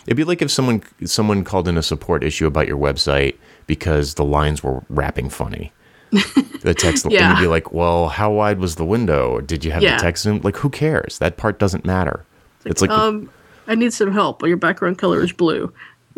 It'd 0.06 0.16
be 0.16 0.24
like 0.24 0.40
if 0.42 0.50
someone 0.50 0.82
someone 1.04 1.44
called 1.44 1.68
in 1.68 1.76
a 1.76 1.82
support 1.82 2.22
issue 2.24 2.46
about 2.46 2.66
your 2.68 2.78
website 2.78 3.36
because 3.66 4.14
the 4.14 4.24
lines 4.24 4.62
were 4.62 4.82
wrapping 4.88 5.28
funny. 5.30 5.72
The 6.60 6.74
text, 6.74 7.04
and 7.04 7.12
you'd 7.14 7.38
be 7.38 7.46
like, 7.46 7.72
"Well, 7.72 8.08
how 8.08 8.32
wide 8.32 8.58
was 8.58 8.74
the 8.74 8.84
window? 8.84 9.40
Did 9.40 9.64
you 9.64 9.70
have 9.70 9.80
Yeah. 9.80 9.96
the 9.96 10.02
text 10.02 10.24
zoom? 10.24 10.40
Like, 10.42 10.56
who 10.56 10.70
cares? 10.70 11.18
That 11.20 11.36
part 11.36 11.60
doesn't 11.60 11.86
matter." 11.86 12.24
It's 12.64 12.82
like, 12.82 12.90
Um, 12.90 13.30
I 13.68 13.74
need 13.76 13.92
some 13.92 14.10
help. 14.12 14.42
Your 14.42 14.56
background 14.56 14.98
color 14.98 15.22
is 15.22 15.30
blue. 15.32 15.72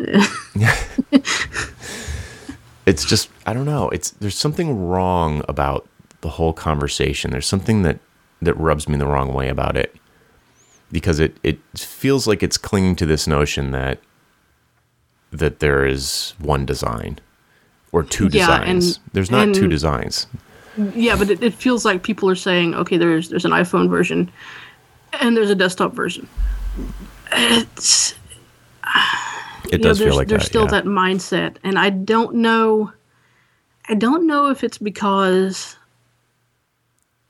it's 2.85 3.05
just 3.05 3.29
I 3.45 3.53
don't 3.53 3.65
know. 3.65 3.89
It's 3.89 4.11
there's 4.11 4.37
something 4.37 4.87
wrong 4.87 5.43
about 5.47 5.87
the 6.21 6.29
whole 6.29 6.53
conversation. 6.53 7.31
There's 7.31 7.45
something 7.47 7.83
that 7.83 7.99
that 8.41 8.55
rubs 8.55 8.87
me 8.89 8.97
the 8.97 9.05
wrong 9.05 9.33
way 9.33 9.49
about 9.49 9.75
it 9.77 9.95
because 10.91 11.19
it 11.19 11.37
it 11.43 11.59
feels 11.77 12.25
like 12.27 12.41
it's 12.41 12.57
clinging 12.57 12.95
to 12.97 13.05
this 13.05 13.27
notion 13.27 13.71
that 13.71 13.99
that 15.31 15.59
there 15.59 15.85
is 15.85 16.33
one 16.39 16.65
design 16.65 17.19
or 17.91 18.03
two 18.03 18.27
Yeah, 18.31 18.61
and- 18.63 18.79
designs. 18.81 18.99
there's 19.13 19.31
not 19.31 19.53
two 19.53 19.67
designs. 19.67 20.27
Yeah, 20.95 21.17
but 21.17 21.29
it, 21.29 21.43
it 21.43 21.53
feels 21.53 21.83
like 21.83 22.01
people 22.01 22.29
are 22.29 22.35
saying, 22.35 22.73
okay, 22.75 22.97
there's 22.97 23.27
there's 23.29 23.43
an 23.45 23.51
iPhone 23.51 23.89
version, 23.89 24.31
and 25.19 25.35
there's 25.35 25.49
a 25.49 25.55
desktop 25.55 25.93
version. 25.93 26.27
It's 27.33 28.15
It 29.71 29.79
know, 29.81 29.87
does 29.89 29.99
there's, 29.99 30.09
feel 30.09 30.17
like 30.17 30.27
there's 30.27 30.43
that. 30.43 30.47
still 30.49 30.65
yeah. 30.65 30.71
that 30.71 30.85
mindset, 30.85 31.55
and 31.63 31.79
I 31.79 31.89
don't 31.89 32.35
know. 32.35 32.91
I 33.89 33.95
don't 33.95 34.27
know 34.27 34.49
if 34.49 34.63
it's 34.63 34.77
because 34.77 35.77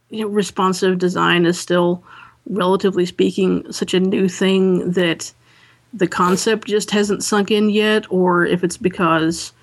you 0.09 0.21
know 0.21 0.27
responsive 0.27 0.97
design 0.97 1.45
is 1.45 1.59
still, 1.59 2.03
relatively 2.47 3.05
speaking, 3.05 3.71
such 3.71 3.93
a 3.93 3.99
new 3.99 4.27
thing 4.27 4.91
that 4.91 5.31
the 5.93 6.07
concept 6.07 6.67
just 6.67 6.89
hasn't 6.91 7.23
sunk 7.23 7.51
in 7.51 7.69
yet, 7.69 8.05
or 8.09 8.45
if 8.45 8.63
it's 8.63 8.77
because 8.77 9.53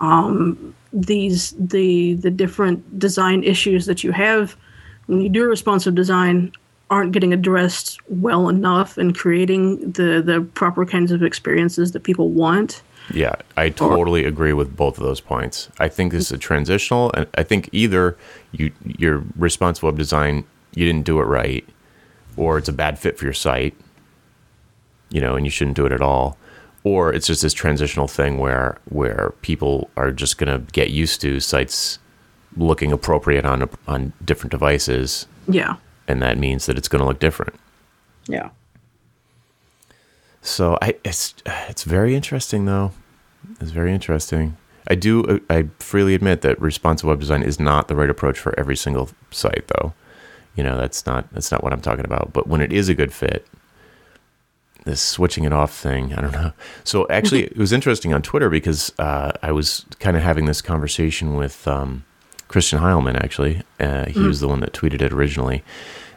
um, 0.00 0.74
these 0.92 1.54
the 1.58 2.14
the 2.14 2.30
different 2.30 2.98
design 2.98 3.44
issues 3.44 3.86
that 3.86 4.02
you 4.02 4.10
have 4.12 4.56
when 5.06 5.20
you 5.20 5.28
do 5.28 5.44
responsive 5.44 5.94
design 5.94 6.52
aren't 6.90 7.12
getting 7.12 7.32
addressed 7.32 7.98
well 8.08 8.48
enough 8.48 8.96
and 8.96 9.16
creating 9.16 9.92
the 9.92 10.22
the 10.24 10.40
proper 10.54 10.84
kinds 10.86 11.12
of 11.12 11.22
experiences 11.22 11.92
that 11.92 12.00
people 12.02 12.30
want. 12.30 12.82
Yeah, 13.14 13.36
I 13.56 13.70
totally 13.70 14.24
agree 14.24 14.52
with 14.52 14.76
both 14.76 14.98
of 14.98 15.04
those 15.04 15.20
points. 15.20 15.70
I 15.78 15.88
think 15.88 16.12
this 16.12 16.26
is 16.26 16.32
a 16.32 16.38
transitional, 16.38 17.10
and 17.12 17.26
I 17.36 17.42
think 17.42 17.68
either 17.72 18.16
you 18.52 18.72
your 18.84 19.24
responsive 19.36 19.82
web 19.82 19.96
design 19.96 20.44
you 20.74 20.84
didn't 20.86 21.04
do 21.06 21.18
it 21.20 21.24
right, 21.24 21.66
or 22.36 22.58
it's 22.58 22.68
a 22.68 22.72
bad 22.72 22.98
fit 22.98 23.18
for 23.18 23.24
your 23.24 23.32
site, 23.32 23.74
you 25.10 25.20
know, 25.20 25.36
and 25.36 25.46
you 25.46 25.50
shouldn't 25.50 25.76
do 25.76 25.86
it 25.86 25.92
at 25.92 26.02
all, 26.02 26.36
or 26.84 27.12
it's 27.12 27.26
just 27.26 27.42
this 27.42 27.54
transitional 27.54 28.08
thing 28.08 28.38
where 28.38 28.78
where 28.90 29.32
people 29.42 29.90
are 29.96 30.12
just 30.12 30.38
gonna 30.38 30.58
get 30.72 30.90
used 30.90 31.20
to 31.22 31.40
sites 31.40 31.98
looking 32.56 32.92
appropriate 32.92 33.44
on 33.44 33.68
on 33.86 34.12
different 34.24 34.50
devices, 34.50 35.26
Yeah. 35.46 35.76
And 36.08 36.22
that 36.22 36.38
means 36.38 36.66
that 36.66 36.76
it's 36.76 36.88
gonna 36.88 37.06
look 37.06 37.20
different. 37.20 37.54
Yeah. 38.26 38.50
So 40.40 40.78
I 40.80 40.96
it's 41.04 41.34
it's 41.68 41.84
very 41.84 42.16
interesting 42.16 42.64
though. 42.64 42.92
It's 43.60 43.70
very 43.70 43.92
interesting. 43.92 44.56
I 44.90 44.94
do 44.94 45.40
I 45.50 45.68
freely 45.78 46.14
admit 46.14 46.40
that 46.40 46.60
responsive 46.60 47.08
web 47.08 47.20
design 47.20 47.42
is 47.42 47.60
not 47.60 47.88
the 47.88 47.94
right 47.94 48.10
approach 48.10 48.38
for 48.38 48.58
every 48.58 48.76
single 48.76 49.10
site 49.30 49.68
though. 49.68 49.92
You 50.56 50.64
know, 50.64 50.76
that's 50.76 51.06
not 51.06 51.32
that's 51.32 51.52
not 51.52 51.62
what 51.62 51.72
I'm 51.72 51.82
talking 51.82 52.06
about. 52.06 52.32
But 52.32 52.46
when 52.48 52.62
it 52.62 52.72
is 52.72 52.88
a 52.88 52.94
good 52.94 53.12
fit, 53.12 53.46
this 54.84 55.02
switching 55.02 55.44
it 55.44 55.52
off 55.52 55.72
thing, 55.74 56.14
I 56.14 56.22
don't 56.22 56.32
know. 56.32 56.52
So 56.84 57.06
actually 57.10 57.44
it 57.44 57.58
was 57.58 57.72
interesting 57.72 58.14
on 58.14 58.22
Twitter 58.22 58.48
because 58.48 58.92
uh, 58.98 59.32
I 59.42 59.52
was 59.52 59.84
kind 60.00 60.16
of 60.16 60.22
having 60.22 60.46
this 60.46 60.62
conversation 60.62 61.34
with 61.34 61.68
um, 61.68 62.04
Christian 62.48 62.78
Heilmann 62.80 63.16
actually. 63.22 63.62
Uh, 63.78 64.06
he 64.06 64.20
was 64.20 64.40
the 64.40 64.48
one 64.48 64.60
that 64.60 64.72
tweeted 64.72 65.00
it 65.02 65.12
originally. 65.12 65.62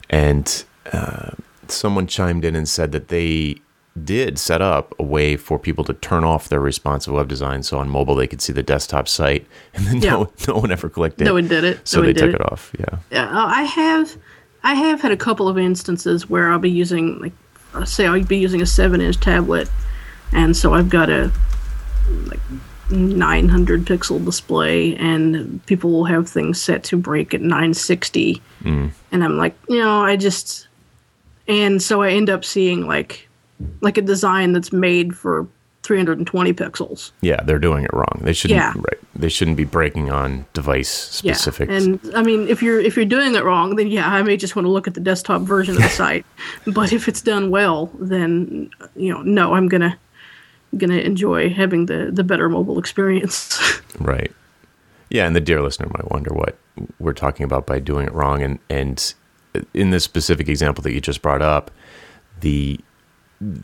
And 0.10 0.64
uh, 0.92 1.32
someone 1.68 2.08
chimed 2.08 2.44
in 2.46 2.56
and 2.56 2.68
said 2.68 2.92
that 2.94 3.10
they 3.10 3.58
did 4.06 4.40
set 4.40 4.62
up 4.62 4.94
a 5.00 5.04
way 5.04 5.36
for 5.36 5.60
people 5.60 5.84
to 5.84 5.94
turn 5.96 6.24
off 6.24 6.48
their 6.48 6.62
responsive 6.62 7.14
web 7.14 7.28
design 7.28 7.62
so 7.62 7.78
on 7.78 7.90
mobile 7.90 8.16
they 8.16 8.26
could 8.26 8.42
see 8.42 8.54
the 8.54 8.64
desktop 8.64 9.06
site 9.06 9.46
and 9.74 9.86
then 9.86 9.98
Yeah. 10.02 10.12
no, 10.12 10.32
no 10.48 10.54
one 10.60 10.72
ever 10.72 10.88
clicked 10.90 11.20
it 11.22 11.26
No 11.26 11.34
one 11.34 11.50
did 11.50 11.66
it. 11.66 11.86
so 11.88 12.00
No 12.00 12.06
they 12.08 12.14
took 12.14 12.30
it. 12.30 12.36
it 12.36 12.52
off 12.52 12.72
yeah 12.80 13.00
Yeah, 13.12 13.26
uh, 13.26 13.46
I 13.48 13.64
have, 13.64 14.16
I 14.64 14.76
have 14.76 15.02
had 15.02 15.12
a 15.12 15.18
couple 15.18 15.50
of 15.50 15.58
instances 15.58 16.30
where 16.30 16.50
I'll 16.52 16.60
be 16.60 16.70
using 16.72 17.20
like, 17.20 17.34
uh, 17.74 17.84
say 17.84 18.08
I'll 18.08 18.24
be 18.24 18.38
using 18.38 18.62
a 18.62 18.66
seven-inch 18.66 19.20
tablet, 19.20 19.70
and 20.32 20.56
so 20.56 20.74
I've 20.74 20.90
got 20.90 21.10
a 21.10 21.30
like 22.28 22.40
900 22.92 23.86
pixel 23.86 24.24
display, 24.24 24.96
and 24.98 25.66
people 25.66 25.92
will 25.92 26.06
have 26.06 26.30
things 26.30 26.62
set 26.62 26.84
to 26.86 26.98
break 26.98 27.34
at 27.34 27.42
960, 27.42 28.42
hmm. 28.64 28.88
and 29.12 29.24
I'm 29.24 29.38
like, 29.38 29.56
you 29.70 29.80
know, 29.80 30.02
I 30.04 30.16
just, 30.16 30.68
and 31.48 31.82
so 31.82 32.02
I 32.02 32.12
end 32.12 32.30
up 32.30 32.44
seeing 32.46 32.86
like, 32.88 33.28
like 33.82 33.98
a 33.98 34.02
design 34.02 34.54
that's 34.54 34.72
made 34.74 35.16
for 35.16 35.48
320 35.84 36.54
pixels. 36.54 37.12
yeah 37.22 37.42
they're 37.44 37.58
doing 37.58 37.84
it 37.84 37.90
wrong 37.92 38.20
they 38.22 38.34
shouldn't 38.34 38.56
Yeah. 38.60 38.72
right 38.76 39.00
they 39.16 39.30
shouldn't 39.30 39.58
be 39.58 39.64
breaking 39.64 40.12
on 40.12 40.46
device 40.54 41.22
Yeah, 41.24 41.36
and 41.68 42.00
I 42.16 42.22
mean, 42.22 42.48
if 42.48 42.62
you're 42.62 42.80
if 42.80 42.96
you're 42.96 43.04
doing 43.06 43.34
it 43.36 43.44
wrong, 43.44 43.76
then 43.76 43.88
yeah, 43.88 44.08
I 44.08 44.22
may 44.22 44.38
just 44.38 44.56
want 44.56 44.68
to 44.68 44.70
look 44.70 44.88
at 44.88 44.94
the 44.94 45.00
desktop 45.00 45.42
version 45.42 45.76
of 45.76 45.82
the 45.82 45.90
site. 46.04 46.24
But 46.68 46.94
if 46.94 47.08
it's 47.08 47.22
done 47.22 47.50
well, 47.50 47.90
then 48.00 48.70
you 48.96 49.12
know, 49.12 49.22
no, 49.24 49.54
I'm 49.56 49.68
gonna 49.68 49.98
gonna 50.78 50.98
enjoy 50.98 51.50
having 51.50 51.86
the 51.88 52.10
the 52.12 52.24
better 52.24 52.50
mobile 52.50 52.80
experience. 52.80 53.60
Right. 54.00 54.32
Yeah, 55.10 55.28
and 55.28 55.36
the 55.36 55.42
dear 55.42 55.62
listener 55.62 55.90
might 55.94 56.10
wonder 56.10 56.34
what 56.34 56.58
we're 56.98 57.14
talking 57.14 57.44
about 57.44 57.68
by 57.68 57.78
doing 57.80 58.08
it 58.08 58.14
wrong. 58.14 58.42
And 58.42 58.58
and 58.70 59.14
in 59.74 59.90
this 59.92 60.04
specific 60.06 60.48
example 60.48 60.82
that 60.84 60.94
you 60.94 61.02
just 61.02 61.22
brought 61.22 61.42
up, 61.42 61.70
the 62.40 62.80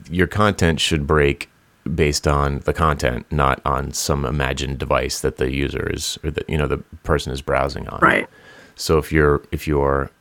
your 0.09 0.27
content 0.27 0.79
should 0.81 1.07
break 1.07 1.49
based 1.95 2.27
on 2.27 2.59
the 2.65 2.73
content, 2.73 3.25
not 3.31 3.61
on 3.65 3.93
some 3.93 4.25
imagined 4.25 4.77
device 4.77 5.21
that 5.21 5.37
the 5.37 5.51
user 5.51 5.89
is 5.91 6.19
or 6.23 6.31
that 6.31 6.47
you 6.49 6.57
know 6.57 6.67
the 6.67 6.79
person 7.03 7.31
is 7.31 7.41
browsing 7.41 7.87
on. 7.87 7.99
right. 8.01 8.27
So 8.75 8.97
if 8.97 9.11
you're 9.11 9.41
if 9.51 9.67
you're 9.67 10.11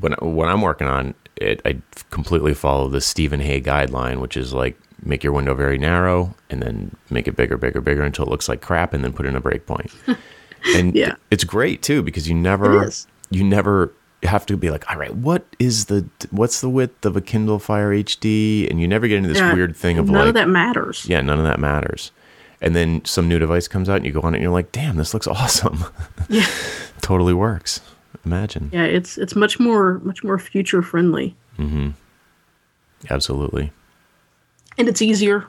when 0.00 0.12
when 0.20 0.48
I'm 0.48 0.60
working 0.62 0.88
on 0.88 1.14
it, 1.36 1.62
I 1.64 1.80
completely 2.10 2.54
follow 2.54 2.88
the 2.88 3.00
Stephen 3.00 3.40
Hay 3.40 3.60
guideline, 3.60 4.20
which 4.20 4.36
is 4.36 4.52
like 4.52 4.76
make 5.04 5.24
your 5.24 5.32
window 5.32 5.54
very 5.54 5.78
narrow 5.78 6.34
and 6.50 6.62
then 6.62 6.94
make 7.10 7.26
it 7.28 7.36
bigger, 7.36 7.56
bigger, 7.56 7.80
bigger 7.80 8.02
until 8.02 8.24
it 8.26 8.30
looks 8.30 8.48
like 8.48 8.60
crap, 8.60 8.92
and 8.94 9.02
then 9.04 9.12
put 9.12 9.26
in 9.26 9.34
a 9.36 9.40
breakpoint. 9.40 9.90
and 10.76 10.94
Yeah. 10.94 11.14
it's 11.30 11.44
great 11.44 11.82
too 11.82 12.02
because 12.02 12.28
you 12.28 12.34
never 12.34 12.90
you 13.30 13.42
never 13.44 13.92
have 14.22 14.46
to 14.46 14.56
be 14.56 14.70
like, 14.70 14.88
all 14.90 14.96
right, 14.96 15.14
what 15.16 15.44
is 15.58 15.86
the 15.86 16.06
what's 16.30 16.60
the 16.60 16.68
width 16.68 17.04
of 17.04 17.16
a 17.16 17.20
Kindle 17.20 17.58
Fire 17.58 17.90
HD, 17.90 18.70
and 18.70 18.80
you 18.80 18.86
never 18.86 19.08
get 19.08 19.16
into 19.16 19.28
this 19.28 19.38
Yeah, 19.38 19.52
weird 19.54 19.74
thing 19.74 19.98
of 19.98 20.06
none 20.06 20.14
like, 20.20 20.28
of 20.28 20.34
that 20.34 20.48
matters. 20.48 21.04
yeah, 21.08 21.20
none 21.20 21.38
of 21.38 21.44
that 21.44 21.58
matters. 21.58 22.12
And 22.60 22.76
then 22.76 23.04
some 23.04 23.26
new 23.26 23.40
device 23.40 23.66
comes 23.66 23.88
out, 23.88 23.96
and 23.96 24.06
you 24.06 24.12
go 24.12 24.20
on 24.20 24.34
it, 24.34 24.36
and 24.36 24.42
you're 24.44 24.52
like, 24.52 24.70
damn, 24.70 24.94
this 24.94 25.12
looks 25.12 25.26
awesome. 25.40 25.84
Yeah. 26.28 26.46
totally 27.00 27.34
works. 27.34 27.80
Imagine. 28.24 28.70
Yeah, 28.72 28.84
it's 28.84 29.18
it's 29.18 29.34
much 29.34 29.58
more 29.58 29.98
much 30.04 30.22
more 30.22 30.38
future 30.38 30.80
friendly, 30.82 31.34
mm-hmm. 31.58 31.90
Absolutely. 33.10 33.72
And 34.78 34.88
it's 34.88 35.02
easier. 35.02 35.46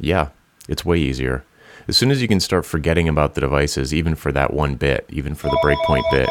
Yeah, 0.00 0.28
it's 0.68 0.84
way 0.84 0.98
easier. 0.98 1.44
As 1.88 1.96
soon 1.96 2.10
as 2.10 2.20
you 2.20 2.28
can 2.28 2.40
start 2.40 2.66
forgetting 2.66 3.08
about 3.08 3.34
the 3.34 3.40
devices, 3.40 3.94
even 3.94 4.14
for 4.14 4.32
that 4.32 4.52
one 4.52 4.74
bit, 4.74 5.06
even 5.08 5.34
for 5.34 5.48
the 5.48 5.58
breakpoint 5.62 6.10
bit. 6.10 6.28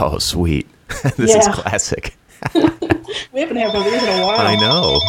Oh, 0.00 0.18
sweet. 0.18 0.66
this 1.16 1.34
is 1.34 1.48
classic. 1.48 2.16
We 3.32 3.40
haven't 3.40 3.56
had 3.56 3.72
one 3.72 3.86
of 3.86 3.92
these 3.92 4.02
in 4.02 4.08
a 4.08 4.26
while. 4.26 4.40
I 4.40 4.56
know. 4.56 5.00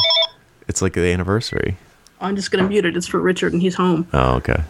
It's 0.67 0.81
like 0.81 0.93
the 0.93 1.01
anniversary. 1.11 1.77
I'm 2.19 2.35
just 2.35 2.51
gonna 2.51 2.67
mute 2.67 2.85
it. 2.85 2.97
It's 2.97 3.07
for 3.07 3.19
Richard, 3.19 3.53
and 3.53 3.61
he's 3.61 3.75
home. 3.75 4.07
Oh, 4.13 4.35
okay. 4.35 4.63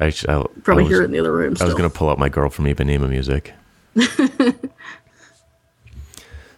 I, 0.00 0.10
sh- 0.10 0.26
I, 0.28 0.44
Probably 0.62 0.82
I 0.82 0.86
was, 0.86 0.88
hear 0.88 1.02
it 1.02 1.06
in 1.06 1.10
the 1.12 1.20
other 1.20 1.32
room. 1.32 1.56
I 1.60 1.64
was 1.64 1.74
going 1.74 1.88
to 1.88 1.96
pull 1.96 2.10
out 2.10 2.18
my 2.18 2.28
girl 2.28 2.50
from 2.50 2.64
Ipanema 2.64 3.08
music. 3.08 3.54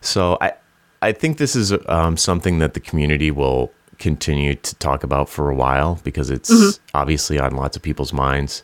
so 0.01 0.39
I, 0.41 0.55
I 1.03 1.13
think 1.13 1.39
this 1.39 1.55
is 1.55 1.73
um, 1.89 2.17
something 2.17 2.59
that 2.59 2.75
the 2.75 2.81
community 2.81 3.31
will 3.31 3.73
continue 3.99 4.55
to 4.55 4.75
talk 4.77 5.03
about 5.05 5.29
for 5.29 5.51
a 5.51 5.55
while 5.55 6.01
because 6.05 6.31
it's 6.31 6.81
obviously 6.95 7.39
on 7.39 7.55
lots 7.55 7.77
of 7.77 7.83
people's 7.83 8.13
minds. 8.13 8.63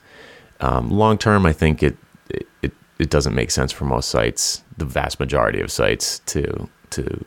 Um, 0.60 0.90
long 0.90 1.18
term, 1.18 1.46
I 1.46 1.52
think 1.52 1.82
it, 1.82 1.96
it 2.30 2.46
it 2.62 2.72
it 2.98 3.10
doesn't 3.10 3.34
make 3.34 3.50
sense 3.50 3.72
for 3.72 3.84
most 3.84 4.08
sites, 4.08 4.62
the 4.76 4.84
vast 4.84 5.18
majority 5.20 5.60
of 5.60 5.70
sites, 5.70 6.20
to 6.26 6.68
to 6.90 7.24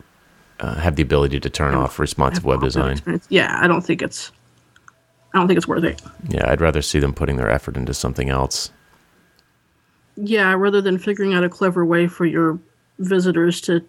uh, 0.60 0.76
have 0.76 0.96
the 0.96 1.04
ability 1.04 1.39
to 1.39 1.50
turn 1.50 1.74
off 1.74 2.00
responsive 2.00 2.46
web 2.46 2.62
design. 2.62 3.02
Yeah, 3.30 3.58
I 3.62 3.68
don't 3.68 3.82
think 3.82 4.02
it's. 4.02 4.32
I 5.34 5.39
don't 5.39 5.48
think 5.48 5.58
it's 5.58 5.68
worth 5.68 5.84
it. 5.84 6.02
Yeah, 6.30 6.50
I'd 6.50 6.62
rather 6.62 6.82
see 6.82 7.00
them 7.00 7.13
putting 7.13 7.36
their 7.36 7.52
effort 7.52 7.76
into 7.76 7.94
something 7.94 8.30
else. 8.30 8.72
Yeah, 10.15 10.54
rather 10.54 10.80
than 10.80 10.98
figuring 10.98 11.34
out 11.34 11.44
a 11.44 11.50
clever 11.50 11.86
way 11.86 12.08
for 12.08 12.26
your 12.26 12.58
visitors 13.00 13.60
to 13.62 13.84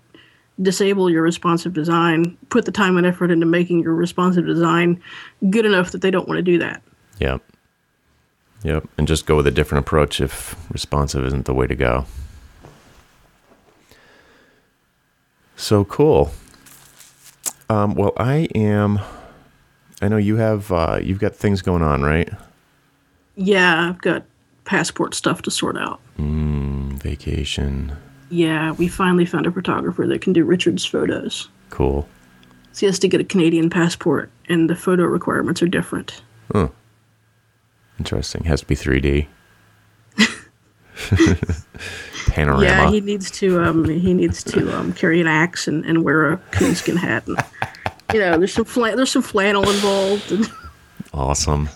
disable 0.63 1.11
your 1.11 1.23
responsive 1.23 1.73
design, 1.73 2.37
put 2.49 2.65
the 2.65 2.73
time 2.73 2.97
and 2.97 3.07
effort 3.07 3.31
into 3.31 3.47
making 3.47 3.81
your 3.81 3.95
responsive 3.95 4.47
design 4.47 5.01
good 5.51 5.67
enough 5.67 5.93
that 5.93 6.01
they 6.01 6.11
don't 6.11 6.29
want 6.29 6.39
to 6.39 6.43
do 6.43 6.59
that. 6.59 6.83
Yep. 7.19 7.43
Yep. 8.63 8.89
And 8.99 9.07
just 9.07 9.27
go 9.27 9.37
with 9.37 9.47
a 9.47 9.51
different 9.51 9.87
approach 9.87 10.21
if 10.21 10.57
responsive 10.73 11.25
isn't 11.25 11.45
the 11.45 11.55
way 11.55 11.67
to 11.67 11.75
go. 11.75 12.07
So 15.57 15.85
cool. 15.85 16.33
Um, 17.69 17.95
well, 17.95 18.13
I 18.17 18.49
am. 18.55 19.01
I 20.01 20.09
know 20.09 20.17
you 20.17 20.37
have. 20.37 20.71
Uh, 20.71 21.01
you've 21.03 21.19
got 21.19 21.35
things 21.35 21.63
going 21.63 21.83
on, 21.83 22.03
right? 22.03 22.31
Yeah, 23.35 23.89
I've 23.89 24.01
got 24.01 24.25
passport 24.65 25.15
stuff 25.15 25.43
to 25.43 25.51
sort 25.51 25.77
out. 25.77 26.01
Vacation. 26.19 27.97
Yeah, 28.29 28.73
we 28.73 28.89
finally 28.89 29.25
found 29.27 29.47
a 29.47 29.53
photographer 29.53 30.07
that 30.07 30.21
can 30.21 30.33
do 30.33 30.45
Richard's 30.45 30.85
photos. 30.85 31.49
Cool. 31.71 32.09
So 32.73 32.81
he 32.81 32.87
has 32.87 32.99
to 33.01 33.09
get 33.09 33.21
a 33.21 33.25
Canadian 33.25 33.71
passport, 33.71 34.31
and 34.49 34.69
the 34.69 34.77
photo 34.77 35.05
requirements 35.05 35.63
are 35.63 35.69
different. 35.69 36.23
Interesting. 37.99 38.45
Has 38.45 38.61
to 38.61 38.67
be 38.67 38.75
3D. 38.75 39.27
Panorama. 42.29 42.63
Yeah, 42.63 42.91
he 42.91 43.01
needs 43.01 43.31
to 43.33 43.63
um 43.63 43.85
he 43.89 44.13
needs 44.15 44.43
to 44.45 44.73
um 44.77 44.93
carry 44.93 45.21
an 45.21 45.27
axe 45.27 45.69
and, 45.69 45.85
and 45.85 46.05
wear 46.05 46.33
a 46.33 46.37
coonskin 46.53 46.97
hat 46.97 47.27
and 47.27 47.39
you 48.13 48.21
know 48.21 48.39
there's 48.39 48.53
some 48.53 48.65
flan- 48.65 48.97
there's 48.97 49.11
some 49.13 49.23
flannel 49.23 49.69
involved 49.69 50.33
and 50.33 50.51
Awesome. 51.15 51.69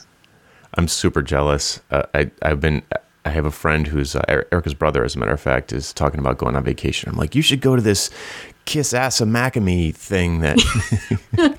I'm 0.75 0.89
super 0.89 1.23
jealous. 1.23 1.81
Uh, 1.91 2.03
I 2.15 2.31
I've 2.43 2.61
been 2.61 2.83
I 3.25 3.31
have 3.31 3.45
a 3.45 3.51
friend 3.51 3.87
who's 3.87 4.17
uh, 4.17 4.23
Er- 4.29 4.49
Erica's 4.51 4.75
brother, 4.75 5.05
as 5.05 5.15
a 5.15 5.19
matter 5.19 5.33
of 5.33 5.41
fact, 5.41 5.73
is 5.73 5.93
talking 5.93 6.21
about 6.21 6.39
going 6.39 6.57
on 6.57 6.65
vacation. 6.65 7.11
I'm 7.11 7.17
like, 7.17 7.35
you 7.35 7.43
should 7.43 7.61
go 7.61 7.77
to 7.77 7.83
this 7.83 8.11
Kiss 8.65 8.95
Assa 8.95 9.25
Macamee 9.25 9.95
thing 9.95 10.41
that 10.41 10.57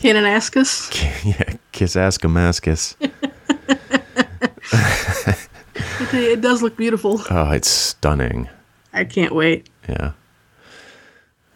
Kananaskis. 0.00 0.90
yeah, 1.24 1.54
Kiss 1.72 1.94
Ass 1.96 2.18
Damascus. 2.18 2.96
It 6.12 6.40
does 6.40 6.62
look 6.62 6.76
beautiful. 6.76 7.20
Oh, 7.30 7.50
it's 7.50 7.68
stunning. 7.68 8.48
I 8.92 9.04
can't 9.04 9.34
wait. 9.34 9.68
Yeah. 9.88 10.12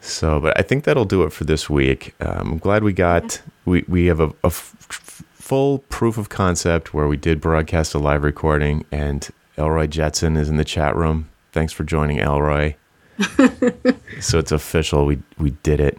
So, 0.00 0.38
but 0.38 0.58
I 0.58 0.62
think 0.62 0.84
that'll 0.84 1.04
do 1.06 1.22
it 1.24 1.32
for 1.32 1.44
this 1.44 1.68
week. 1.70 2.14
Um, 2.20 2.52
I'm 2.52 2.58
glad 2.58 2.84
we 2.84 2.92
got 2.92 3.40
we 3.64 3.84
we 3.88 4.06
have 4.06 4.20
a, 4.20 4.28
a 4.44 4.46
f- 4.46 4.76
f- 4.90 5.22
full 5.44 5.80
proof 5.90 6.16
of 6.16 6.30
concept 6.30 6.94
where 6.94 7.06
we 7.06 7.18
did 7.18 7.38
broadcast 7.38 7.92
a 7.92 7.98
live 7.98 8.22
recording, 8.22 8.82
and 8.90 9.28
Elroy 9.58 9.86
Jetson 9.86 10.38
is 10.38 10.48
in 10.48 10.56
the 10.56 10.64
chat 10.64 10.96
room. 10.96 11.28
Thanks 11.52 11.70
for 11.70 11.84
joining, 11.84 12.18
Elroy. 12.18 12.76
so 14.20 14.38
it's 14.38 14.52
official. 14.52 15.04
We 15.04 15.18
we 15.36 15.50
did 15.62 15.80
it, 15.80 15.98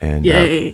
and 0.00 0.26
uh, 0.26 0.72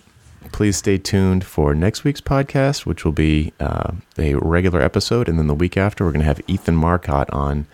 please 0.53 0.77
stay 0.77 0.99
tuned 0.99 1.45
for 1.45 1.75
next 1.75 2.05
week's 2.05 2.21
podcast, 2.21 2.87
which 2.87 3.05
will 3.05 3.13
be 3.13 3.53
uh, 3.59 3.93
a 4.17 4.35
regular 4.35 4.81
episode. 4.81 5.29
And 5.29 5.37
then 5.37 5.49
the 5.49 5.55
week 5.55 5.77
after, 5.77 6.05
we're 6.05 6.13
going 6.13 6.21
to 6.21 6.27
have 6.27 6.41
Ethan 6.47 6.77
Marcotte 6.77 7.31
on, 7.31 7.67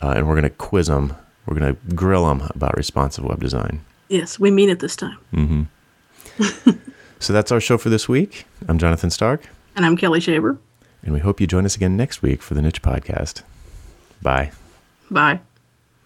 uh, 0.00 0.14
and 0.16 0.28
we're 0.28 0.34
going 0.34 0.44
to 0.44 0.50
quiz 0.50 0.88
him. 0.88 1.12
We're 1.44 1.58
going 1.58 1.74
to 1.74 1.94
grill 1.94 2.30
him 2.30 2.42
about 2.54 2.76
responsive 2.76 3.24
web 3.24 3.40
design. 3.40 3.84
Yes, 4.08 4.38
we 4.38 4.52
mean 4.52 4.70
it 4.70 4.78
this 4.78 4.94
time. 4.94 5.68
So 7.18 7.32
that's 7.32 7.50
our 7.50 7.60
show 7.60 7.78
for 7.78 7.88
this 7.88 8.08
week. 8.08 8.46
I'm 8.68 8.78
Jonathan 8.78 9.10
Stark, 9.10 9.48
And 9.76 9.84
I'm 9.84 9.96
Kelli 9.96 10.20
Shaver. 10.22 10.58
and 11.02 11.12
we 11.12 11.20
hope 11.20 11.40
you 11.40 11.46
join 11.46 11.64
us 11.64 11.76
again 11.76 11.96
next 11.96 12.22
week 12.22 12.42
for 12.42 12.54
the 12.54 12.62
Niche 12.62 12.82
Podcast. 12.82 13.42
Bye. 14.22 14.50
Bye. 15.10 15.40